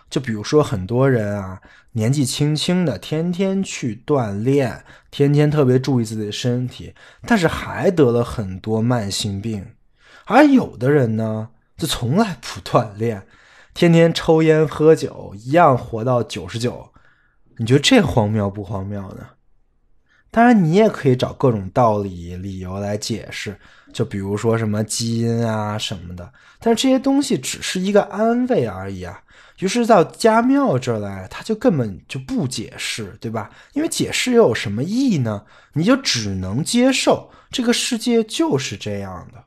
[0.09, 1.59] 就比如说，很多人啊，
[1.93, 9.63] 年纪轻轻的，天天去锻炼，天天特别注意自己的身体，但是还得了很多慢性病；
[10.27, 11.49] 而有的人呢，
[11.79, 13.27] 就从来不锻炼，
[13.73, 16.93] 天天抽烟喝酒，一样活到九十九。
[17.57, 19.27] 你觉得这荒谬不荒谬呢？
[20.31, 23.59] 当然，你也可以找各种道理、理由来解释，
[23.93, 26.32] 就比如说什么基因啊什么的。
[26.61, 29.20] 但是这些东西只是一个安慰而已啊。
[29.59, 33.49] 于是到家庙这儿来，他就根本就不解释，对吧？
[33.74, 35.45] 因为解释又有什么意义呢？
[35.72, 39.43] 你就只能接受这个世界就是这样的。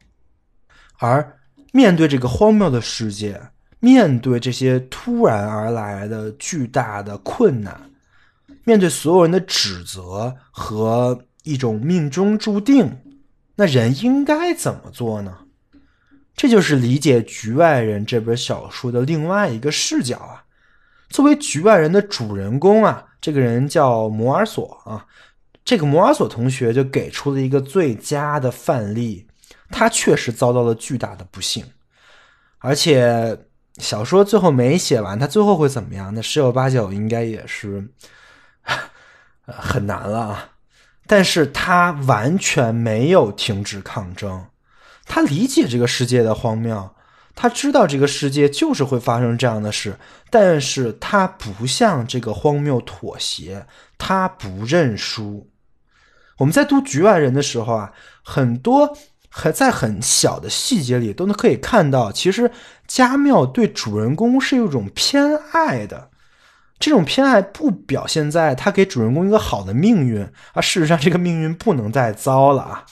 [0.99, 1.37] 而
[1.73, 3.41] 面对这个荒谬的世界，
[3.81, 7.77] 面对这些突然而来的巨大的困难。
[8.63, 12.89] 面对所有人的指责和一种命中注定，
[13.55, 15.39] 那人应该怎么做呢？
[16.35, 20.43] 这就是理解《局外人》这本小说的另外一个视角啊。
[21.09, 25.05] 作为局外人的主人公啊，这个人叫摩尔索啊。
[25.63, 29.27] 这个摩尔索同学就给出了一个最佳的范例，
[29.69, 31.65] 他确实遭到了巨大的不幸，
[32.59, 33.45] 而且
[33.77, 36.13] 小说最后没写完，他最后会怎么样？
[36.13, 37.89] 那十有八九应该也是。
[39.47, 40.54] 很难了啊！
[41.07, 44.45] 但是他完全没有停止抗争，
[45.05, 46.89] 他理解这个世界的荒谬，
[47.35, 49.97] 他知道这个世界就是会发生这样的事，
[50.29, 55.49] 但是他不向这个荒谬妥协，他不认输。
[56.37, 57.93] 我们在读《局外人》的时候啊，
[58.23, 58.97] 很多
[59.29, 62.51] 还在很小的细节里都能可以看到，其实
[62.87, 66.09] 家庙对主人公是一种偏爱的。
[66.77, 72.85] 这种偏爱不表现在他给主人公一个好的命运，而事实上这个命运不能再糟了啊，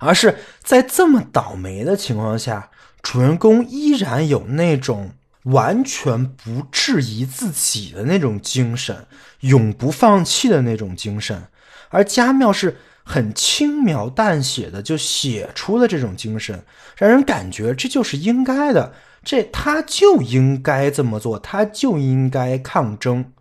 [0.00, 2.70] 而是在这么倒霉的情况下，
[3.00, 5.12] 主人公依然有那种
[5.44, 9.06] 完全不质疑自己的那种精神，
[9.40, 11.44] 永不放弃的那种精神，
[11.90, 16.62] 而加缪是很轻描淡写的就写出了这种精神，
[16.96, 18.92] 让人感觉这就是应该的。
[19.22, 23.32] 这他就应该这么做，他就应该抗争。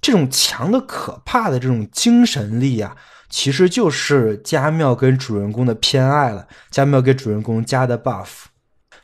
[0.00, 2.96] 这种强的可怕的这种精神力啊，
[3.30, 6.46] 其实就是加缪跟主人公的偏爱了。
[6.70, 8.44] 加缪给主人公加的 buff，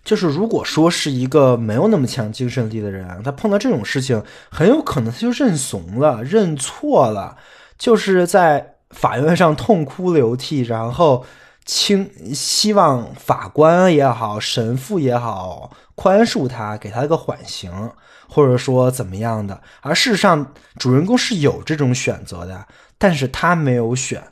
[0.05, 7.37] 就是如果说是一个没有那么强精神力的人，他碰到这种事情，很有可能他就认怂了，认错了，
[7.79, 11.25] 就是在法院上痛哭流涕，然后。
[11.65, 17.91] 轻希望法官也好，神父也好，宽恕他，给他一个缓刑，
[18.29, 19.63] 或者说怎么样的。
[19.81, 22.67] 而事实上，主人公是有这种选择的，
[22.99, 24.23] 但是他没有选，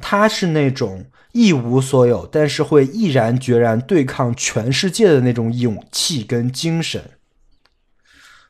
[0.00, 7.10] 他是那种一无所有，但是会毅然决然对抗全世界的那种勇气跟精神。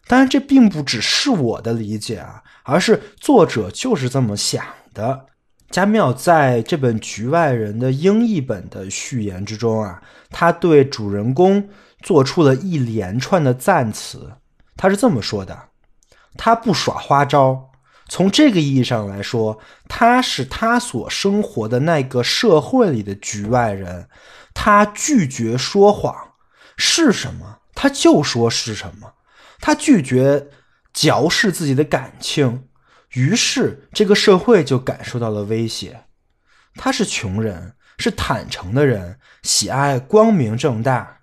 [0.06, 4.64] 当然，这并不只是我的理解啊，而是作者就是这么想
[4.94, 5.26] 的。
[5.70, 11.68] 加缪在这本《局外人》的英译本的序言之中啊，他对主人公
[12.02, 14.32] 做出了一连串的赞词。
[14.76, 15.68] 他是这么说的
[16.36, 17.70] ：“他不耍花招，
[18.08, 24.08] 从这个意义上来说，他是他所生活的那个社会里的局外人。
[24.52, 26.32] 他拒绝说谎，
[26.76, 29.12] 是什么他就说是什么。
[29.60, 30.48] 他拒绝
[30.92, 32.64] 矫饰自己的感情。”
[33.14, 36.04] 于是，这个社会就感受到了威胁。
[36.76, 41.18] 他是穷人，是坦诚的人，喜爱光明正大，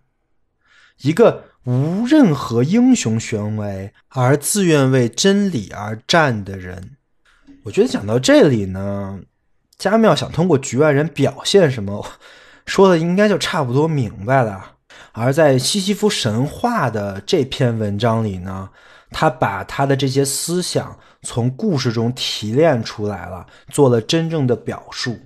[1.01, 6.97] 一个无任何英雄玄威而自愿为真理而战的人。
[7.63, 9.21] 我觉得讲到这里呢，
[9.77, 12.05] 加缪想通过局外人表现什么，
[12.67, 14.73] 说的应该就差不多明白了。
[15.13, 18.69] 而在西西弗神话的这篇文章里呢，
[19.09, 20.99] 他把他的这些思想。
[21.21, 25.17] 从故事中提炼出来了，做了真正的表述。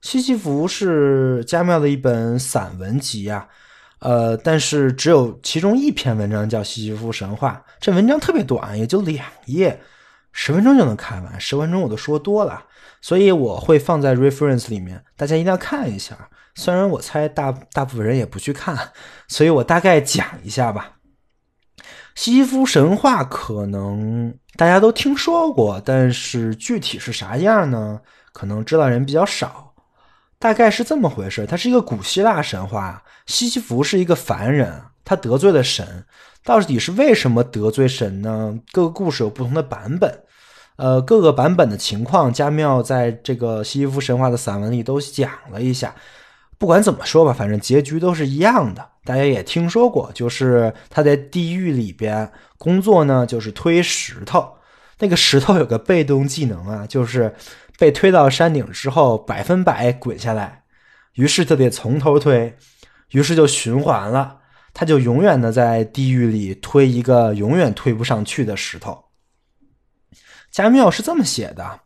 [0.00, 3.46] 西西弗是加缪的一本散文集啊，
[3.98, 9.78] 呃，但是只有其中一篇文章叫《西西弗神话》，这文章特别短，也就两页，
[10.32, 11.38] 十分钟就能看完。
[11.38, 12.64] 十分钟我都说多了，
[13.02, 16.16] 所以我会放在 reference 里面，大家一定要看一下。
[16.54, 18.76] 虽然我猜大大部分人也不去看，
[19.28, 20.99] 所以我大概讲一下吧。
[22.14, 28.00] 西西弗神话可能大家都听说过，但是具体是啥样呢？
[28.32, 29.72] 可能知道人比较少。
[30.38, 36.04] 大概是这么回事：它是一个古希腊神话，西西弗是一个凡人，他得罪了神。
[36.42, 38.58] 到底是为什么得罪神呢？
[38.72, 40.22] 各个故事有不同的版本，
[40.76, 45.94] 呃，各个版本的情况，加缪在这个西西弗神话的散文里都讲了一下。
[46.60, 48.86] 不管怎么说吧，反正结局都是一样的。
[49.02, 54.46] 大家也听说过，就是他在地狱里边工作呢，就是推石头。
[54.98, 57.34] 那个石头有个被动技能啊，就是
[57.78, 60.64] 被推到山顶之后百分百滚下来，
[61.14, 62.54] 于是他得从头推，
[63.12, 64.40] 于是就循环了，
[64.74, 69.06] 他就永远的在地狱里推一个永远推不上去的石头。
[70.50, 71.80] 加缪是这么写的：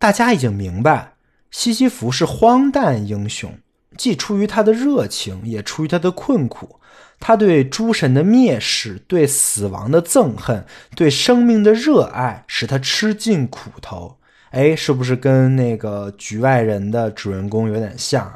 [0.00, 1.14] 大家已经明白，
[1.52, 3.56] 西西弗是荒诞英雄，
[3.98, 6.80] 既出于他的热情，也出于他的困苦。
[7.20, 14.16] 他对诸神的蔑视，对死亡的憎恨，对生命的热爱，使他吃尽苦头。
[14.50, 18.32] 哎，是不是跟那个局外人的主人公有点像？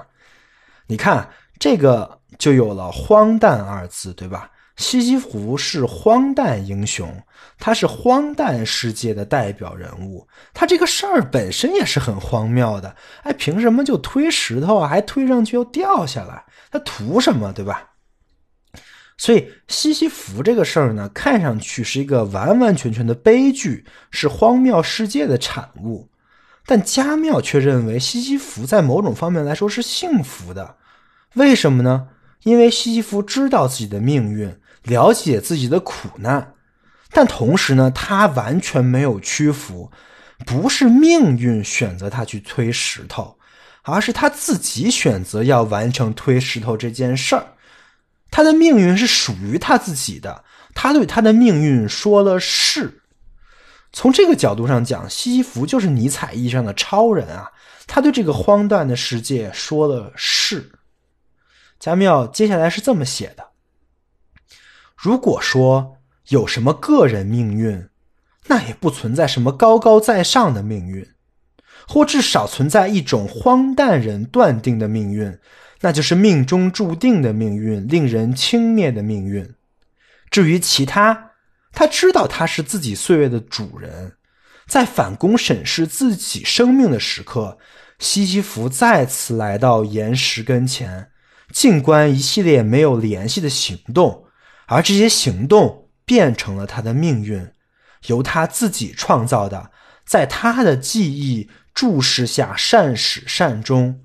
[0.88, 4.50] 你看，这个就有了“荒诞”二字，对吧？
[4.76, 7.08] 西西弗是荒诞英雄，
[7.64, 10.26] 他是荒诞世界的代表人物。
[10.52, 12.96] 他这个事儿本身也是很荒谬的。
[13.22, 14.88] 哎，凭什么就推石头啊？
[14.88, 16.44] 还推上去又掉下来？
[16.72, 17.90] 他图什么，对吧？
[19.16, 26.10] 所以西西弗这个事儿呢，看上去是一个完完全全的悲剧，是荒谬世界的产物。
[26.66, 30.78] 但加缪却认为西西弗在某种方面来说是幸福的。
[31.34, 32.08] 为什么呢？
[32.42, 34.52] 因为西西弗知道自己的命运，
[34.82, 36.54] 了解自己的苦难，
[37.12, 39.90] 但同时呢，他完全没有屈服，
[40.46, 43.38] 不是命运选择他去推石头，
[43.82, 47.46] 而是他自己选择要完成推石头这件事儿。
[48.30, 50.42] 他的命运是属于他自己的，
[50.74, 53.02] 他对他的命运说了是。
[53.92, 57.50] 从这个角度上讲，西西弗就是尼采意义上的超人啊！
[57.86, 60.72] 他对这个荒诞的世界说了是。
[61.78, 63.44] 加缪接下来是这么写的：
[64.96, 65.98] 如果说
[66.29, 67.89] 有什么个人命运，
[68.47, 71.07] 那也不存在什么高高在上的命运，
[71.87, 75.39] 或至少存在一种荒诞人断定的命运。
[75.85, 79.53] 那就是命中注定的命运，令人轻蔑的命运。
[80.31, 81.33] 至于其他，
[81.73, 84.12] 他知道他是自己岁月的主人。
[84.68, 87.59] 在反攻审视自己生命的时刻，
[87.99, 91.11] 西西弗再次来到岩石跟前，
[91.53, 94.27] 静观一系列没有联系的行动，
[94.66, 97.50] 而这些行动变成了他的命运，
[98.07, 99.70] 由他自己创造的，
[100.05, 104.03] 在他的记忆注视下善始善终，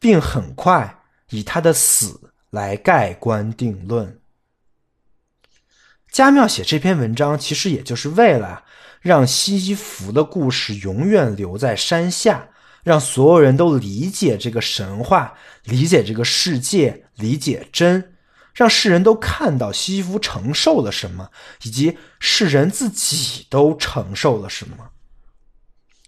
[0.00, 1.00] 并很快。
[1.30, 4.20] 以他的死来盖棺定论。
[6.12, 8.62] 加缪写这篇文章，其实也就是为了
[9.00, 12.48] 让西西弗的故事永远留在山下，
[12.84, 15.34] 让所有人都理解这个神话，
[15.64, 18.13] 理解这个世界，理解真，
[18.54, 21.30] 让世人都看到西西弗承受了什么，
[21.64, 24.90] 以及世人自己都承受了什么。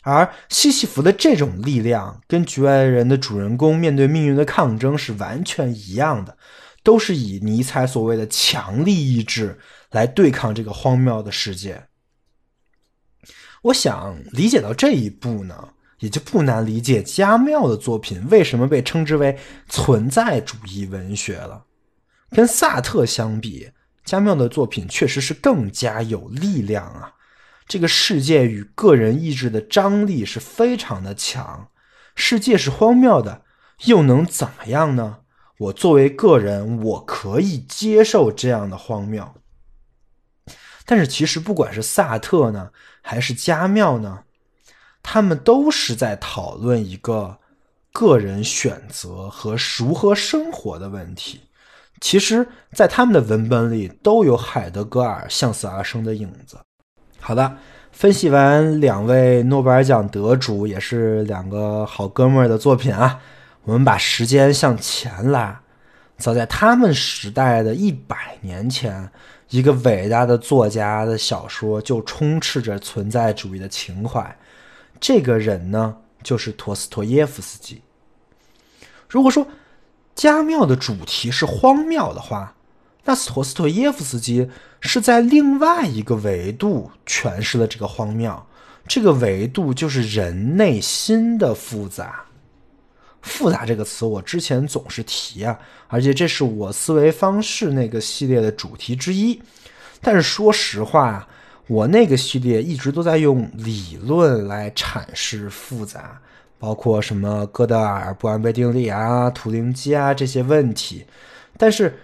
[0.02, 6.38] 而西西弗的这种力量，跟局外人的主人公面对命运的抗争是完全一样的，
[6.84, 9.58] 都是以尼采所谓的强力意志
[9.90, 11.88] 来对抗这个荒谬的世界。
[13.62, 19.36] 我想理解到这一步呢，也就不难理解加缪的作品为什么被称之为
[19.68, 21.65] 存在主义文学了。
[22.30, 23.70] 跟萨特相比，
[24.04, 27.14] 加缪的作品确实是更加有力量啊。
[27.68, 31.68] 这个世界与个人意志的张力是非常的强，
[32.14, 33.42] 世界是荒谬的，
[33.86, 35.18] 又能怎么样呢？
[35.58, 39.34] 我作为个人，我可以接受这样的荒谬。
[40.84, 42.70] 但是，其实不管是萨特呢，
[43.02, 44.24] 还是加缪呢，
[45.02, 47.38] 他们都是在讨论一个
[47.92, 51.40] 个人选择和如何生活的问题。
[52.00, 56.58] 其实，在他们的文本里，都有海德格尔向死而生的影子。
[57.18, 57.56] 好的，
[57.90, 63.20] 分析完两位诺贝尔奖得主，也是两个好哥们儿的作品啊。
[63.64, 65.60] 我们把时间向前拉，
[66.18, 69.10] 早在他们时代的一百年前，
[69.48, 74.36] 一个伟大的作家的小说就充斥着存在主义的情怀。
[75.00, 77.82] 这个人呢，就是陀思妥耶夫斯基。
[79.08, 79.46] 如果说
[80.16, 82.54] 加缪的主题是荒谬的话，
[83.04, 84.50] 那陀思妥耶夫斯基
[84.80, 88.44] 是在另外一个维度诠释了这个荒谬，
[88.88, 92.24] 这个维度就是人内心的复杂。
[93.20, 95.58] 复杂这个词我之前总是提啊，
[95.88, 99.42] 而且这是我思维方式那个系列的主题之一。
[100.00, 101.28] 但是说实话，
[101.66, 106.20] 我那个系列一直都在用理论来阐释复杂，
[106.58, 111.04] 包括什么哥德尔不完备定理啊、图灵机啊这些问题，
[111.56, 111.98] 但是。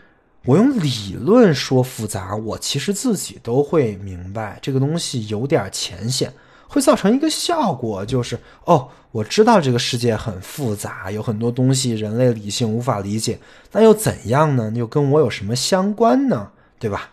[0.44, 6.34] 我用理论说复杂，我其实自己都会明白这个东西有点浅显，
[6.66, 13.38] 会造成一个效果，就是哦，我知道这个世界很复杂，有很多东西人类理性无法理解，
[13.70, 14.72] 那又怎样呢？
[14.74, 16.50] 又跟我有什么相关呢？
[16.80, 17.08] 对吧？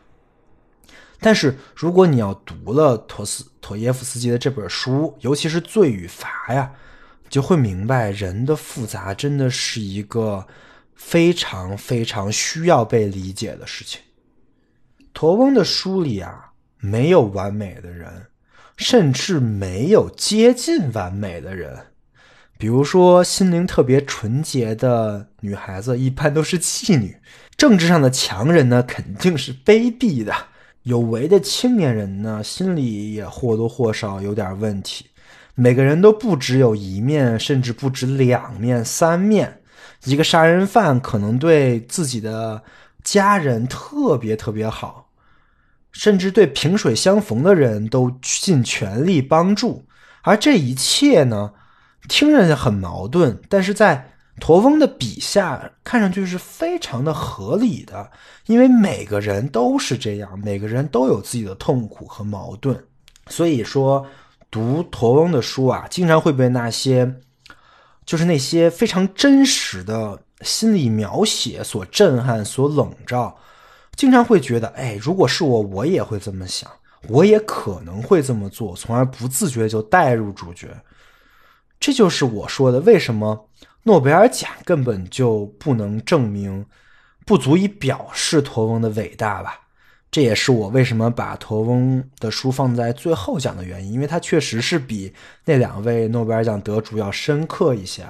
[1.20, 6.72] 但是如果你要读了陀思妥耶夫斯基的这本书，尤其是《罪与罚》呀，
[7.30, 10.46] 就会明白人的复杂真的是一个。
[11.02, 14.02] 非常非常需要被理解的事情。
[15.14, 18.26] 陀翁的书里啊，没有完美的人，
[18.76, 21.74] 甚至没有接近完美的人。
[22.58, 27.14] 比如说，心灵特别纯洁的女孩子，一般都是妓女；
[27.56, 30.34] 政治上的强人呢，肯定是卑鄙的；
[30.84, 35.06] 有为的青年人呢，心里也或多或少有点问题。
[35.62, 39.62] 每个人都不只有一面，甚至不止两面、三面。
[40.06, 42.64] 一个杀人犯可能对自己的
[43.04, 45.10] 家人特别特别好，
[45.92, 49.84] 甚至对萍水相逢的人都尽全力帮助。
[50.22, 51.52] 而这一切呢，
[52.08, 58.10] 听着很矛盾，但是在驼峰的笔下，看上去是非常的合理的。
[58.46, 62.82] 因为每个人都是这样，每个人都有自己的痛苦和矛盾，
[63.28, 64.08] 所以说。
[64.52, 67.16] 读驼翁的书啊，经常会被那些，
[68.06, 73.38] 就是那些非常真实的心理描写所震撼、所笼罩。
[73.96, 76.72] 经常会觉得，哎，如果是我，我也会这么想，
[77.10, 80.70] 我也可能会这么做，从而不自觉就带入主角。
[81.80, 83.50] 这就是我说的，为什么
[83.84, 86.66] 诺贝尔奖根本就不能证明，
[87.26, 89.60] 不足以表示驼翁的伟大吧。
[90.12, 95.14] 这也是我为什么把驼翁的书放在最后讲的原因，因为它确实是比
[95.46, 98.04] 那两位诺贝尔奖得主要深刻一些。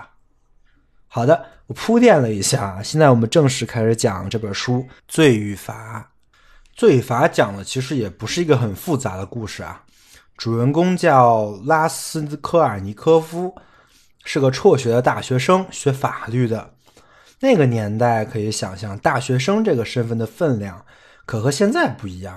[1.08, 4.76] 好的，我铺垫了一下，现在我们正式开始讲这本书
[5.08, 6.00] 《罪与罚》。
[6.80, 9.84] 《罪与罚》讲的其实也不是一个很复杂的故事啊，
[10.38, 13.54] 主人公叫拉斯科尔尼科夫，
[14.24, 16.76] 是个辍学的大学生，学法律的。
[17.42, 20.86] 那个年代可以想象，大学生这个身份的分量。
[21.30, 22.36] 可和现在不一样，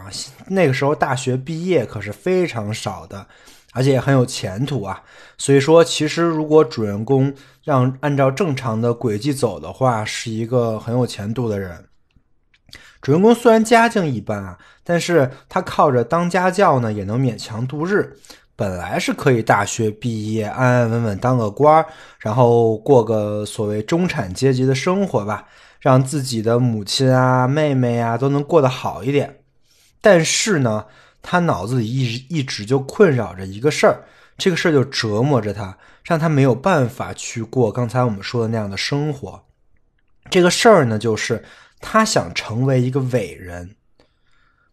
[0.48, 3.26] 那个时候大学毕业可是非常少的，
[3.72, 5.02] 而且也很有前途啊。
[5.38, 7.32] 所以说，其实如果主人公
[7.64, 11.86] 让按照正常的轨迹走的话，是一个很有前途的人。
[13.00, 18.18] 主人公虽然家境一般啊，但是他靠着当家教呢，也能勉强度日。
[18.54, 21.82] 本来是可以大学毕业，安安稳稳当个官，
[22.18, 25.48] 然后过个所谓中产阶级的生活吧。
[25.82, 29.40] 让自己的母亲啊、妹妹啊都能过得好一点，
[30.00, 30.86] 但是呢，
[31.20, 34.04] 他脑子里一直一直就困扰着一个事儿，
[34.38, 39.42] 这个事儿就折磨着他，让他没有办法去过刚才我们说的那样的生活。
[40.30, 41.44] 这个事儿呢，就是
[41.80, 43.74] 他想成为一个伟人。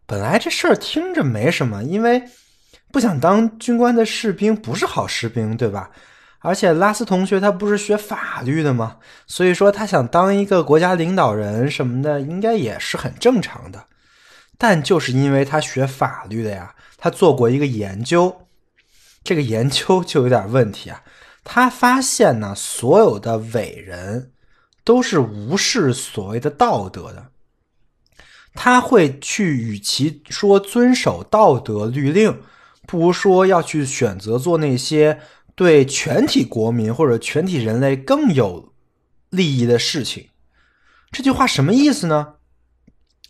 [0.05, 2.21] 本来这事儿听着没什么，因为
[2.91, 5.89] 不想当军官的士兵不是好士兵，对吧？
[6.41, 8.97] 而且拉斯同学他不是学法律的吗？
[9.27, 13.87] 所以说他想当一个国家领导人什么的，应该也是很正常的。
[14.57, 18.47] 但就是因为他学法律的呀，他做过一个研究，
[19.21, 21.03] 这个研究 就有点问题啊。
[21.43, 24.31] 他发现呢，所有的伟人
[24.85, 27.31] 都是无视所谓的道德的。
[28.53, 32.41] 他会去与其说遵守道德律令，
[32.87, 35.19] 不如说要去选择做那些。
[35.59, 38.71] 对全体国民或者全体人类更有
[39.29, 40.29] 利益的事情，
[41.11, 42.35] 这句话什么意思呢？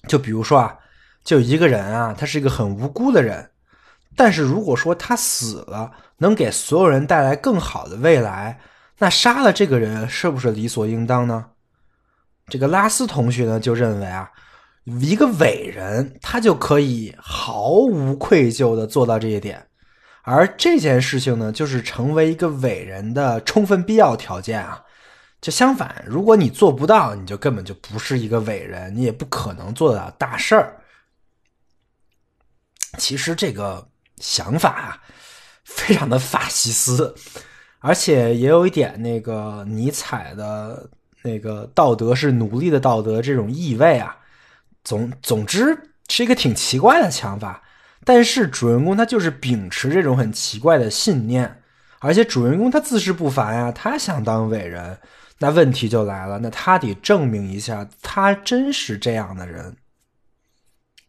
[0.07, 0.77] 就比如说啊，
[1.23, 3.49] 就一个人啊，他是一个很无辜的人，
[4.15, 8.59] 但是如果说他死了能给所有人带来更好的未来，
[8.99, 11.47] 那杀了这个人是不是理所应当呢？
[12.47, 14.29] 这个拉斯同学呢就认为啊，
[14.83, 19.65] 一个伟人他就可以毫无愧疚的做到这一点。
[20.23, 24.83] 而这件事情呢，就是成为一个伟人的充分必要条件啊。
[25.41, 30.75] 就相反，如果你做不到，你就根本就不是一个伟人，你也不可能做得了大事儿。
[32.97, 35.01] 其实这个想法啊，
[35.63, 37.15] 非常的法西斯，
[37.79, 40.89] 而且也有一点那个尼采的
[41.23, 44.17] 那个道德是奴隶的道德这种意味啊。
[44.83, 45.77] 总总之
[46.09, 47.63] 是一个挺奇怪的想法。
[48.11, 51.61] 但是主人公他就是秉持这种很奇怪的信念，
[51.99, 54.99] 而且主人公他自视不凡呀，他想当伟人，
[55.37, 59.77] 那问题就来了，那他得证明一下他真是这样的人。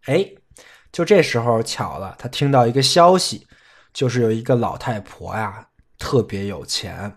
[0.05, 0.31] 哎，
[0.93, 3.47] 就这时候巧了，他听到一个消息，
[3.95, 5.67] 就是有一个老太婆呀，
[5.99, 7.11] 特别有钱，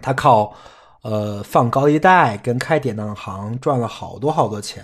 [0.00, 0.56] 她靠
[1.02, 4.82] 呃放高利贷跟开典当行赚了好多好多钱。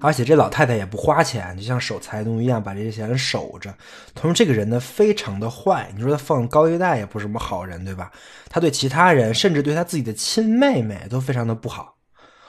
[0.00, 3.72] 而且这老太太也不花钱，就像守财奴一样把这些钱守着。
[4.14, 8.10] 同时，这个人呢非常的坏，你说他放高利贷也不是什么好人，对吧？
[8.48, 11.96] 他对其他人，甚至对他自己的亲妹妹都非常的不好。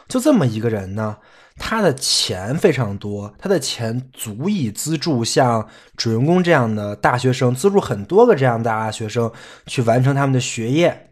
[0.08, 1.18] 就这么一个人呢，
[1.58, 9.30] 他的钱非常多，他的钱足以资助像主人公这样的大学生，资助很多个这样的大学生
[9.66, 11.12] 去完成他们的学业。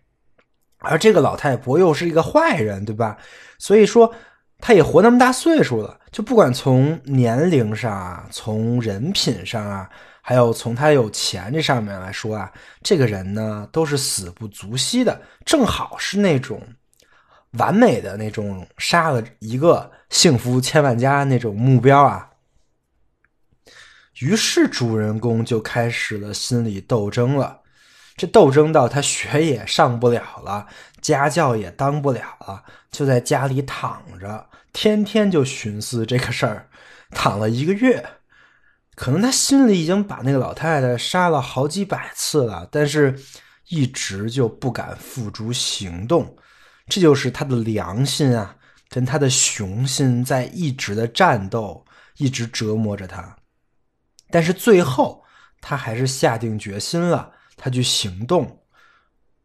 [0.78, 3.18] 而这个老太婆又是一个坏人，对吧？
[3.58, 4.14] 所以说。
[4.62, 9.90] 他也活那么大岁数了，就不管从年龄上啊，从人品上啊，
[10.22, 12.52] 还有从他有钱这上面来说啊，
[12.84, 16.62] 这个人呢都是死不足惜的，正好是那种
[17.52, 22.30] 完美的那种杀了一个幸福千万家那种目标啊。
[24.20, 27.62] 于是主人公就开始了心理斗争了，
[28.18, 30.68] 这斗争到他学也上不了了，
[31.00, 34.49] 家教也当不了了，就在家里躺着，
[34.82, 36.70] 天天就寻思这个事儿，
[37.12, 38.12] 躺了一个月。
[38.96, 43.20] 可能他心里已经把那个老太太杀了好几百次了，但是
[43.68, 46.34] 一直就不敢付诸行动。
[46.88, 48.56] 这就是他的良心啊，
[48.88, 53.36] 跟他的雄心在一直的战斗，一直折磨着他。
[54.32, 55.22] 但是最后，
[55.60, 58.62] 他还是下定决心了，他去行动。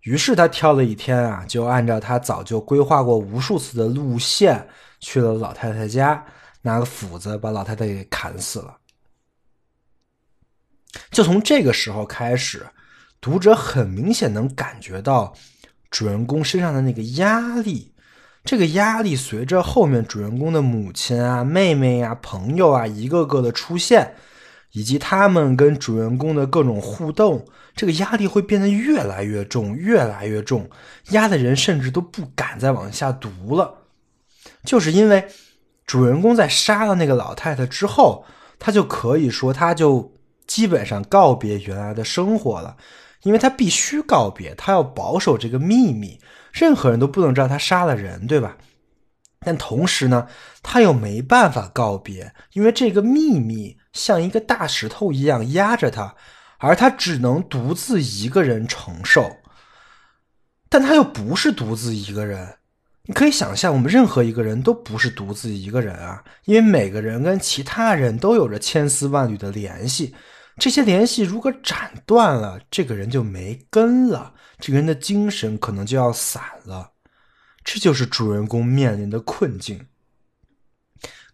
[0.02, 4.68] 于是他挑了一天啊，就按照他早就规划过无数次的路线，
[5.00, 6.24] 去了老太太家，
[6.62, 8.76] 拿个斧子把老太太给砍死了。
[11.10, 12.66] 就从这个时候开始，
[13.20, 15.34] 读者很明显能感觉到
[15.90, 17.92] 主人公身上的那个压力。
[18.44, 24.14] 这个压力随着后面主人公的母亲啊、妹妹呀、朋友啊一个个的出现，
[24.72, 30.68] 以及他们跟主人公的各种互动，这个压力会变得越来越重，越来越重，
[31.10, 33.83] 压的人甚至都不敢再往下读了。
[34.64, 35.28] 就是因为
[35.86, 38.24] 主人公在杀了那个老太太之后，
[38.58, 40.12] 他就可以说他就。
[40.46, 42.76] 基本上告别原来的生活了，
[43.22, 46.20] 因为他必须告别，他要保守这个秘密，
[46.52, 48.58] 任何人都不能知道他杀了人，对吧？
[49.40, 50.28] 但同时呢，
[50.62, 56.14] 他又没办法告别，因为这个秘密像一个大石头一样压着他，
[56.58, 59.38] 而他只能独自一个人承受。
[60.68, 62.56] 但他又不是独自一个人，
[63.06, 70.14] 你可以想象，我们任何一个人都不是独自一个人啊，因为每个人跟其他人都有着千丝万缕的联系。
[70.56, 76.92] 这些联系如果斩断了，这个人就没根了，这个人的精神可能就要散了。
[77.62, 79.86] 这就是主人公面临的困境。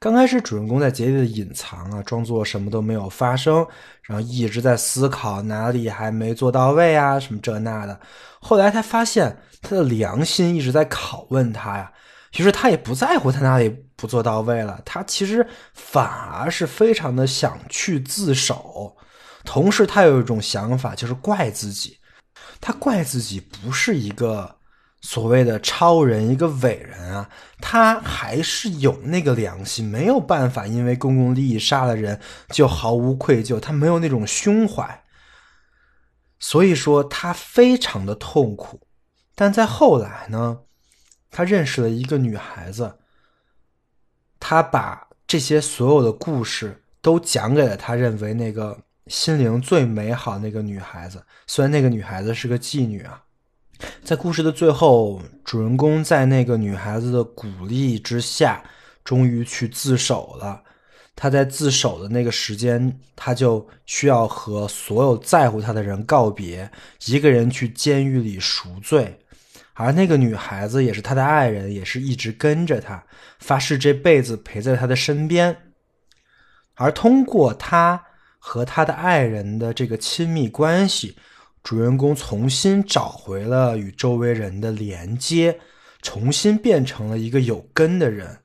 [0.03, 3.57] 刚开始，主人公在竭力的隐藏啊，装作什么都没有发生，
[4.01, 8.01] 然后一直在思考哪里还没做到位啊，什么这那的。
[8.41, 11.93] 后来他发现他的良心一直在拷问他呀，
[12.39, 18.97] 于是他也不在乎他哪里不做到位了，他其实反而是非常的想去自首。
[19.45, 21.99] 同时，他有一种想法，就是怪自己。
[22.59, 24.57] 他怪自己不是一个
[25.01, 27.29] 所谓的超人，一个伟人啊，
[27.61, 32.21] 他还是有那个良心，没有办法因为公共利益杀了人
[32.51, 35.05] 就毫无愧疚，他没有那种胸怀。
[36.39, 38.81] 所以说，他非常的痛苦。
[39.35, 40.61] 但在后来呢，
[41.31, 42.99] 他认识了一个女孩子，
[44.39, 48.79] 他把这些所有的故事都讲给了他认为那个。
[49.07, 53.21] 心灵最美好那个女孩子，虽然那个女孩子是个妓女啊，
[54.03, 58.62] 在故事的最后，主人公在那个女孩子的鼓励之下，
[59.05, 60.62] 终于去自首了。
[61.14, 66.70] 他在自首的那个时间，他就需要和所有在乎他的人告别，
[67.07, 69.18] 一个人去监狱里赎罪。
[69.74, 73.03] 而那个女孩子也是他的爱人，也是一直跟着他，
[73.39, 75.57] 发誓这辈子陪在他的身边。
[76.74, 78.03] 而通过他。
[78.43, 81.14] 和他的爱人的这个亲密关系，
[81.63, 85.61] 主人公重新找回了与周围人的连接，
[86.03, 88.41] 重新变成了一个有根的人。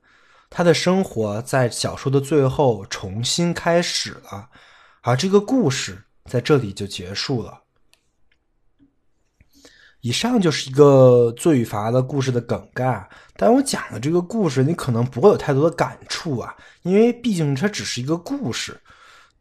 [0.49, 4.49] 他的生活在小说的最后重新开始了，
[5.01, 7.61] 而这个故事在这里就结束了。
[10.01, 18.80] 以上就是一个罪与罚的故事的梗概，但我讲的这个故事，你可能不会有太多的感触啊，因为毕竟它只是一个故事。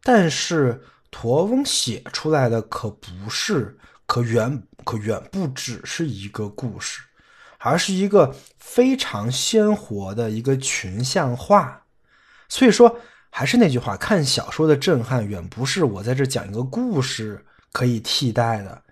[0.01, 0.81] 但是
[1.17, 7.01] 驼翁写出来的可不是，可远可远不只是一个故事，
[7.57, 11.81] 而是一个非常鲜活的一个群像画。
[12.49, 12.99] 所以说，
[13.29, 18.83] 还是那句话，看小说的震撼远不是我在这讲一个故事可以替代的。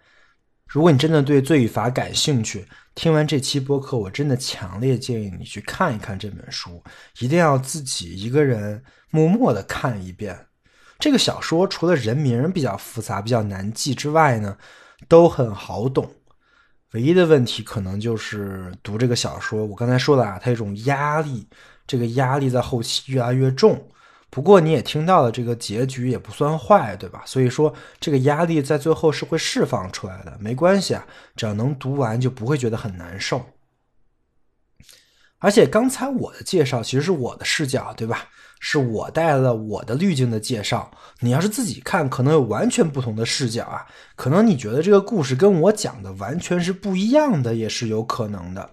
[0.66, 2.66] 如果你真的对罪与罚感兴趣，
[2.96, 6.82] 听完这期播客，我真的强烈建议你去看一看这本书，
[7.20, 10.48] 一定要自己一个人默默的看一遍。
[11.04, 14.58] 这个小说除了人名比较复杂、比较难记之外呢，
[15.10, 16.10] 都很好懂。
[16.94, 21.46] 唯一的问题可能就是读这个小说，我刚才说了啊，它有一种压力，
[21.86, 23.86] 这个压力在后期越来越重。
[24.30, 27.22] 不过你也听到了，这个结局也不算坏，对吧？
[27.26, 33.46] 所以说这个压力在最后是会释放出来的，没关系啊，只要能读完就不会觉得很难受。
[35.40, 38.30] 而且刚才我的介绍其实是我的视角，对吧？
[38.66, 40.90] 是我带了我的滤镜的介绍。
[41.20, 43.86] 你要是自己看，可能有完全不同的视角啊。
[44.16, 48.70] 可能你觉得这个故事跟我讲的完全是不一样的，也是有可能的。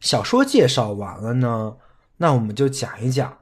[0.00, 1.74] 小说介绍完了呢，
[2.16, 3.36] 那我们就讲一讲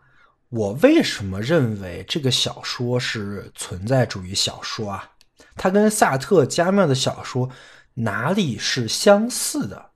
[0.49, 5.11] 我为什么认为这个小说是存在主义小说啊？
[5.57, 7.51] 它跟萨特、加缪的小说
[7.93, 9.91] 哪里是相似的？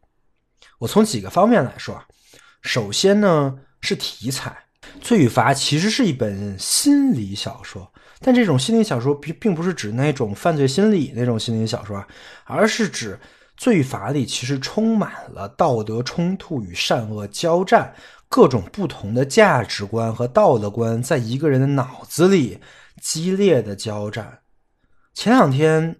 [0.80, 2.04] 我从几个方面来说啊。
[2.60, 4.50] 首先呢是题材，
[5.00, 12.04] 《罪与罚》其实是一本心理小说，但这种心理小说并并不是指那种犯罪心理那种心理小说，
[12.44, 13.14] 而是指
[13.56, 17.94] 《罪与罚》里其实充满了道德冲突与善恶交战，
[18.28, 22.58] 各种不同的价值观和道德观在一个人的脑子里
[23.00, 24.40] 激烈的交战。
[25.12, 25.96] 前两天，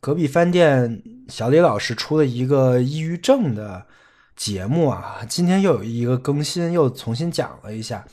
[0.00, 3.86] 隔壁饭店小李老师出了一个抑郁症的。
[4.36, 8.04] 节目啊，今天又有一个更新，又重新讲了一下。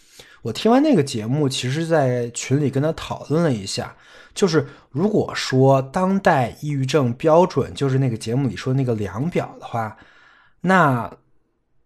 [0.41, 3.93] 我听完那个节目，其实，在群里跟他讨论了一下，
[4.33, 9.97] 就是如果说当代抑郁症标准就是那个节目里说那个量表的话，
[10.61, 11.11] 那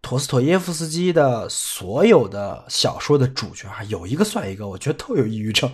[0.03, 5.71] 陀思妥耶夫斯基的所有的小说的主角啊，有一个算一个，我觉得都有抑郁症。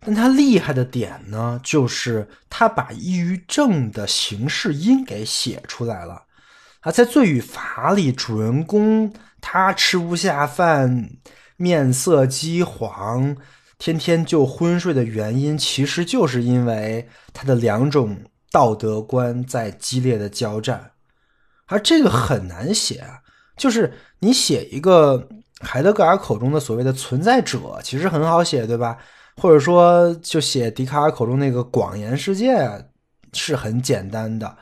[0.00, 6.23] 但他厉害的点呢，就是他把抑郁症的形式音给写出来了。
[6.84, 9.10] 啊，在《罪与罚》里，主人公
[9.40, 11.08] 他吃不下饭，
[11.56, 13.34] 面色饥黄，
[13.78, 18.18] 天天就昏睡的原因，其实就是因为他的两种
[18.52, 20.90] 道德观在激烈的交战。
[21.68, 23.02] 而这个很难写，
[23.56, 25.26] 就是你写一个
[25.60, 28.98] 海德格尔口中的所谓的存在者，其实很好写，对吧？
[29.38, 32.90] 或者说，就写笛卡尔口中那个广言世界，
[33.32, 34.54] 是很简单的。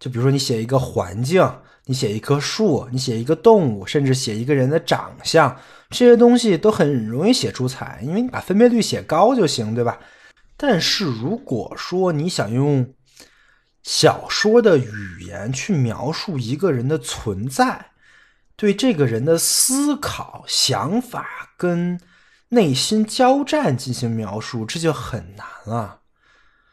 [0.00, 1.46] 就比如说，你写一个环境。
[1.88, 5.56] 你写一棵树，你写一个动物，甚至写一个人的长相，
[5.90, 9.98] 这些东西都很容易写出彩，因为你把分辨率写高就行，对吧？
[10.56, 12.92] 但是如果说你想用
[13.84, 17.92] 小说的语言去描述一个人的存在，
[18.56, 22.00] 对这个人的思考、想法跟
[22.48, 26.00] 内心交战进行描述，这就很难了。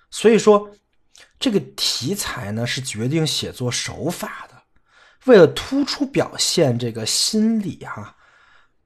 [0.10, 0.72] 所以说，
[1.40, 4.53] 这个题材呢是决定写作手法的。
[5.26, 8.14] 为了突出表现这个心理哈，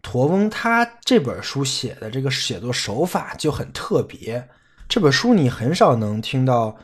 [0.03, 4.47] 驼翁他这本书写的这个写作手法就很特别。
[4.87, 6.77] 这本书你很少能听到，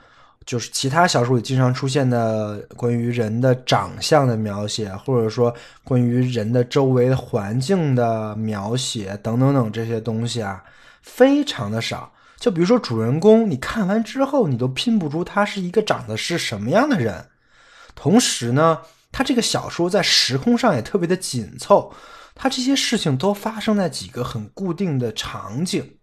[0.44, 10.64] 就是其他小说里经常出现的关于人的长相的描写，或者说关于人的周围环境的描写等等等这些东西啊，
[11.04, 12.12] 非常的少。
[12.38, 17.28] 就比如说主人公，你看完之后你都拼不出他是一个长得是什么样的人，
[17.94, 18.80] 同时呢。
[19.14, 21.94] 他这个小说在时空上也特别的紧凑，
[22.34, 25.98] 他这些事情都发生在几个很固定的场景，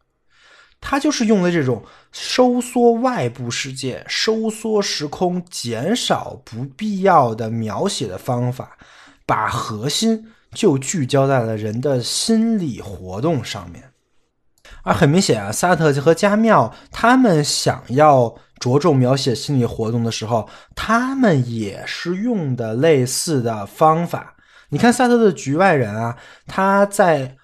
[0.80, 8.78] 他就是用了这种收缩外部世界、收缩时空、减少不必要的描写的方法，
[9.26, 13.90] 把核心就聚焦在了人的心理活动上面。
[14.84, 18.36] 而很明显啊，萨特和加缪他们想要。
[18.60, 24.36] 着重描写心理活动的时候，他们也是用的类似的方法。
[24.68, 27.36] 你看萨特的《局外人》啊，他在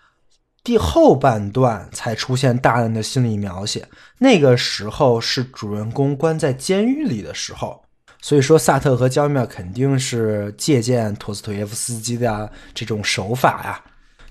[0.63, 3.89] 第后半段才出现大量的心理描写，
[4.19, 7.83] 那个时候是主人公关在监狱里的时候。
[8.21, 13.81] 所以说，萨特和焦妙肯定是借鉴陀思妥耶夫斯基的这种手法呀。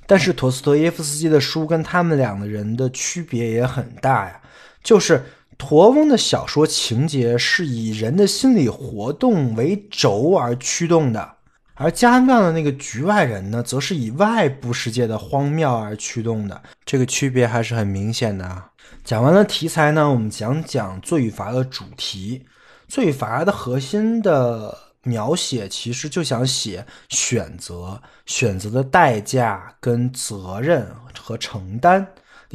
[0.05, 4.39] 但是陀思妥耶夫斯基的书跟他们两个人的区别也很大呀，
[4.83, 5.25] 就是。
[5.57, 11.35] 驼翁的小说情节是以人的心理活动为轴而驱动的，
[11.75, 16.61] 而加缪的那个局外人呢，则是以外部世界的荒谬而驱动的。
[16.85, 18.69] 这个区别还是很明显的啊。
[19.03, 22.45] 讲完了题材呢，我们讲讲罪与罚的主题。
[22.87, 30.87] 罪与罚的核心的描写，其实就想写选择、选择的代价跟责任
[31.19, 32.05] 和承担。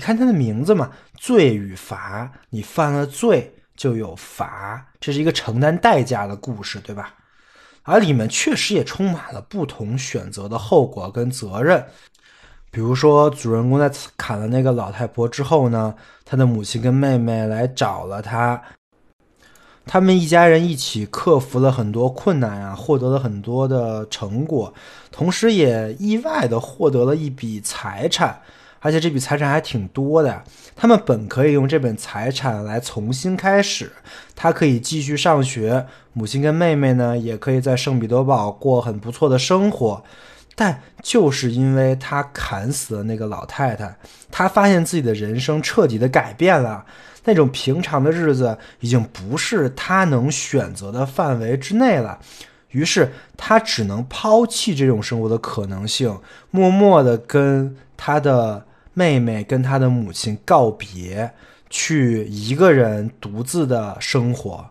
[0.00, 0.90] 你看它的名字嘛。
[1.18, 7.12] 罪与罚，你犯了罪就有罚，这是一个承担代价的故事，对吧？
[7.82, 11.84] 而里面确实也充满了不同选择的后果跟责任。
[12.70, 15.94] 比如说，主人公在砍了那个老太婆之后呢，
[16.24, 18.62] 他的母亲跟妹妹来找了他，
[19.84, 24.72] 他们一家人一起克服了很多困难啊，获得了很多的成果，
[25.12, 28.40] 同时也意外的获得了一笔财产。
[28.80, 30.42] 而且这笔财产还挺多的，
[30.74, 33.92] 他们本可以用这本财产来重新开始，
[34.34, 40.02] 他可以继续上学，母亲跟妹妹呢也可以在圣彼得堡过很不错的生活。
[40.56, 43.96] 但就是因为他砍死了那个老太太，
[44.30, 46.84] 他发现自己的人生彻底的改变了。
[47.24, 52.18] 那种平常的日子已经不是他能选择的范围之内了，
[52.70, 56.18] 于是他只能抛弃这种生活的可能性，
[56.50, 58.64] 默默的跟他的
[58.94, 61.32] 妹妹、跟她的母亲告别，
[61.68, 64.70] 去一个人独自的生活。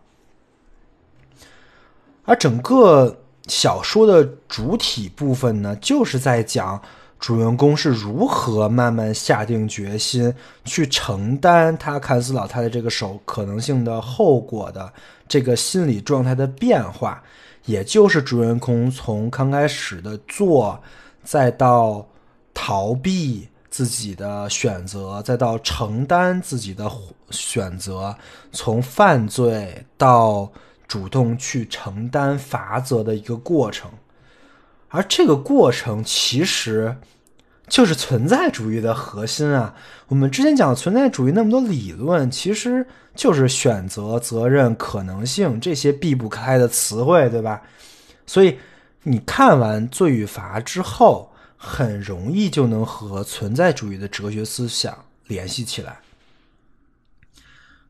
[2.26, 6.82] 而整个小说的主体部分呢，就是在讲。
[7.20, 14.90] 主人公是如何慢慢下定决心去承担他砍死老太太这个手可能性的后果的
[15.28, 17.22] 这个心理状态的变化，
[17.66, 20.82] 也就是主人公从刚开始的做，
[21.22, 22.08] 再到
[22.54, 26.92] 逃避自己的选择，再到承担自己的
[27.30, 28.16] 选择，
[28.52, 30.52] 从犯罪到
[30.88, 33.92] 主动去承担罚则的一个过程。
[34.90, 36.96] 而这个过程其实
[37.68, 39.76] 就是存在主义的核心啊！
[40.08, 47.62] 我们之前讲存在主义那么多理论，其实就是选择、责任、可能性这些避不开的词汇，对吧？
[48.26, 48.58] 所以
[49.04, 51.29] 你看完《罪与罚》之后，
[51.62, 56.00] 很容易就能和存在主义的哲学思想联系起来。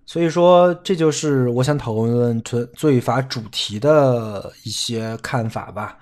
[0.08, 6.00] 所以说，这就是我想讨论《存罪与罚》主题的一些看法吧。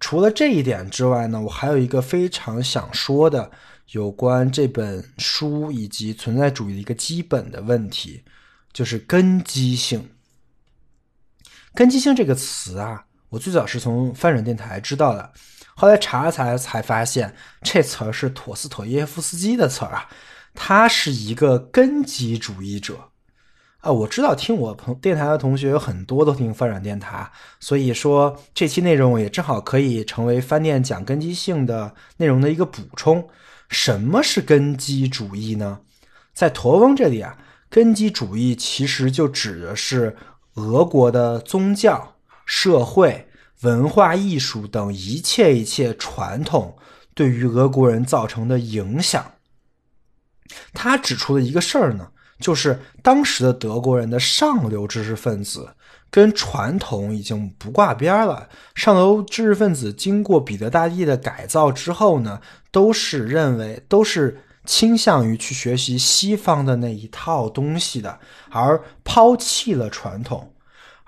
[0.00, 3.50] 除了这一点之外呢，我还有一个非常想说的
[3.90, 8.24] 有关这本书以及存在主义的一个基本的问题，
[8.72, 10.08] 就是根基性。
[11.74, 15.30] 根基性这个词啊，我最早是从翻转电台知道的，
[15.80, 20.10] 后来查了查才发现，这词儿是陀思妥耶夫斯基的词儿啊，
[20.54, 22.98] 他是一个根基主义者。
[23.78, 33.26] 啊，我知道听我朋电台的同学有很多都听翻转电台，所以说这期内容也正好可以成为翻店讲根基性的内容的一个补充。
[33.70, 35.80] 什么是根基主义呢？
[36.34, 37.38] 在驼翁这里啊，
[37.70, 40.14] 根基主义其实就指的是
[40.56, 43.29] 俄国的宗教、社会、
[43.62, 46.76] 文化艺术等一切一切传统
[47.14, 49.32] 对于俄国人造成的影响。
[50.72, 52.08] 他指出的一个事儿呢。
[52.40, 55.74] 就是当时的德国人的上流知识分子
[56.10, 58.48] 跟传统已经不挂边了。
[58.74, 62.40] 上流知识分子经过彼得大帝的改造之后呢，
[62.70, 70.54] 都是认为都是倾向于去学习西方的那一套东西的，而抛弃了传统。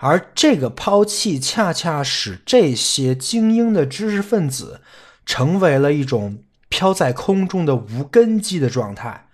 [0.04, 4.80] 而这个抛弃恰恰使这些精英的知识分子
[5.24, 9.28] 成为了一种飘在空中的无根基的状态。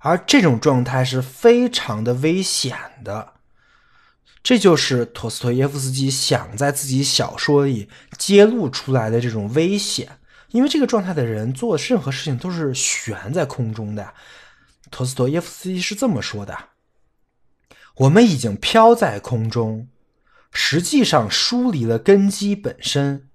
[0.00, 3.32] 而这种状态是非常的危险的，
[4.42, 7.88] 这就是陀思妥耶夫斯基想在自己小说里
[8.18, 10.18] 揭露出来的这种危险。
[10.50, 14.12] 因为这个状态的人做任何事情都是悬在空中的。
[14.90, 16.58] 陀思妥耶夫斯基是这么说的
[17.96, 19.88] ：“我们已经飘在空中，
[20.52, 23.28] 实际上疏离了根基本身。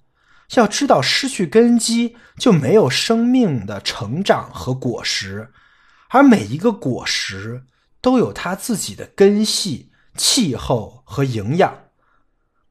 [0.56, 5.52] 要知道，失去根基就没有生命的成长和果实。”
[6.10, 7.66] 而每一个果实
[8.00, 11.78] 都有它自己的根系、气候和营养。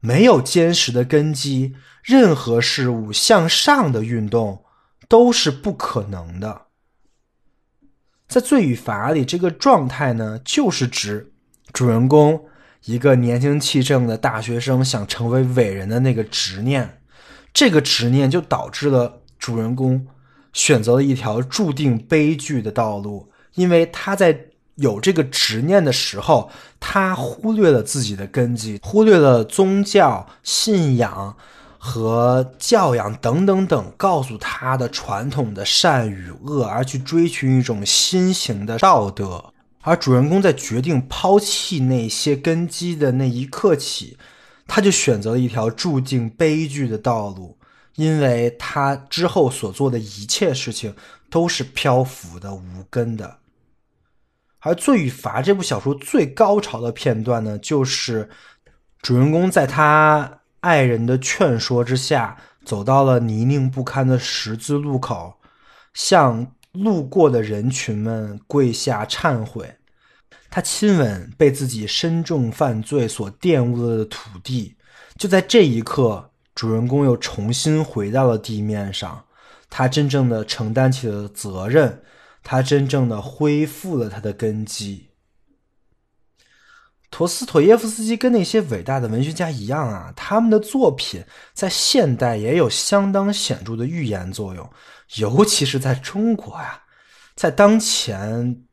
[0.01, 4.64] 没有坚实的根基，任何事物向上的运动
[5.07, 6.68] 都是不可能的。
[8.26, 11.34] 在《罪与罚》里，这个状态呢，就是指
[11.74, 12.49] 主人公
[12.87, 16.99] 一个年轻气盛的大学生想成为伟人的那个执念。
[17.53, 20.07] 这个执念就导致了主人公。
[20.53, 31.37] 选择了一条注定悲剧的道路，因为他在有这个执念的时候，他忽略了自己的根基，忽略了宗教信仰
[31.76, 39.53] 和教养等等等告诉他的传统的善与恶，而去追寻一种新型的道德。
[39.87, 44.18] 而主人公在决定抛弃那些根基的那一刻起，
[44.66, 47.57] 他就选择了一条注定悲剧的道路。
[47.95, 50.95] 因为他之后所做的一切事情
[51.30, 53.39] 都是漂浮的、无根的。
[54.59, 58.28] 而《罪与罚》这部小说最高潮的片段呢，就是
[59.01, 65.39] 主人公在他爱人的劝说之下，走到了泥泞不堪的十字路口，
[65.95, 69.77] 向路过的人群们跪下忏悔。
[70.51, 74.77] 他亲吻被自己深重犯罪所玷污了的土地。
[75.18, 76.31] 就在这一刻。
[76.55, 79.22] 主人公又重新回到了地面上，
[79.68, 82.01] 他真正的承担起了责任，
[82.43, 85.11] 他真正的恢复了他的根基。
[87.11, 91.22] 陀思妥耶夫斯基跟那些伟大的文学家一样啊，他们的作品
[91.54, 94.68] 在现代也有相当显著的预言作用，
[95.16, 96.82] 尤其是在中国呀，
[97.34, 98.64] 在当前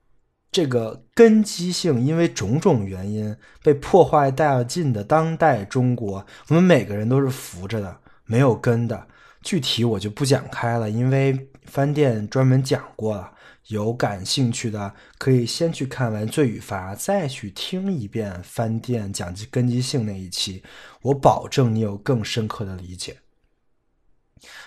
[0.52, 9.08] 这个根基性因为种种原因被破坏殆尽的当代中国，我们每个人都是浮着的，没有根的。
[9.42, 13.32] 具体我就不讲开了，因为饭店专门讲过了。
[13.68, 20.62] 有感兴趣的可以先去看完《罪与罚》，再去听一遍饭店讲及根基性那一期，
[21.02, 23.20] 我保证你有更深刻的理解。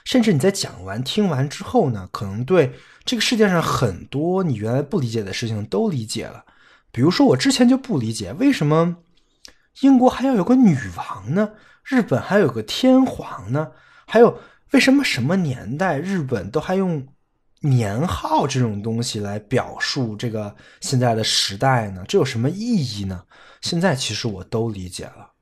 [0.02, 2.72] 甚至你在讲完、听完之后呢，可能对
[3.04, 6.46] 这个世界上很多你原来不理解的事情都理解了。
[6.90, 8.96] 比如说，我之前就不理解为什么
[9.82, 11.50] 英国还要有个女王呢？
[11.84, 13.72] 日本还有个天皇呢？
[14.06, 14.40] 还有
[14.72, 17.06] 为什么什么年代日本都还用？
[17.60, 23.24] 年号这种东西来表述这个现在的时代呢，这有什么意义呢？
[23.62, 25.32] 现在其实我都理解了。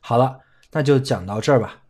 [0.00, 0.40] 好了，
[0.72, 1.82] 那就讲到这儿吧。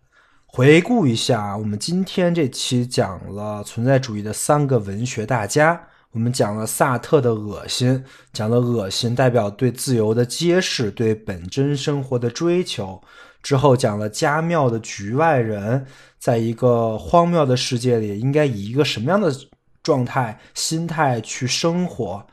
[0.44, 13.00] 回顾一下，我们今天这期讲了存在主义的三个文学大家，我们讲了萨特的恶心，讲了恶心代表对自由的揭示，对本真生活的追求。
[13.48, 15.86] 之后讲了家庙的局外人，
[16.18, 19.34] 在一个荒谬的世界里，应该以一个什么样的
[19.82, 22.26] 状态、心态去生活？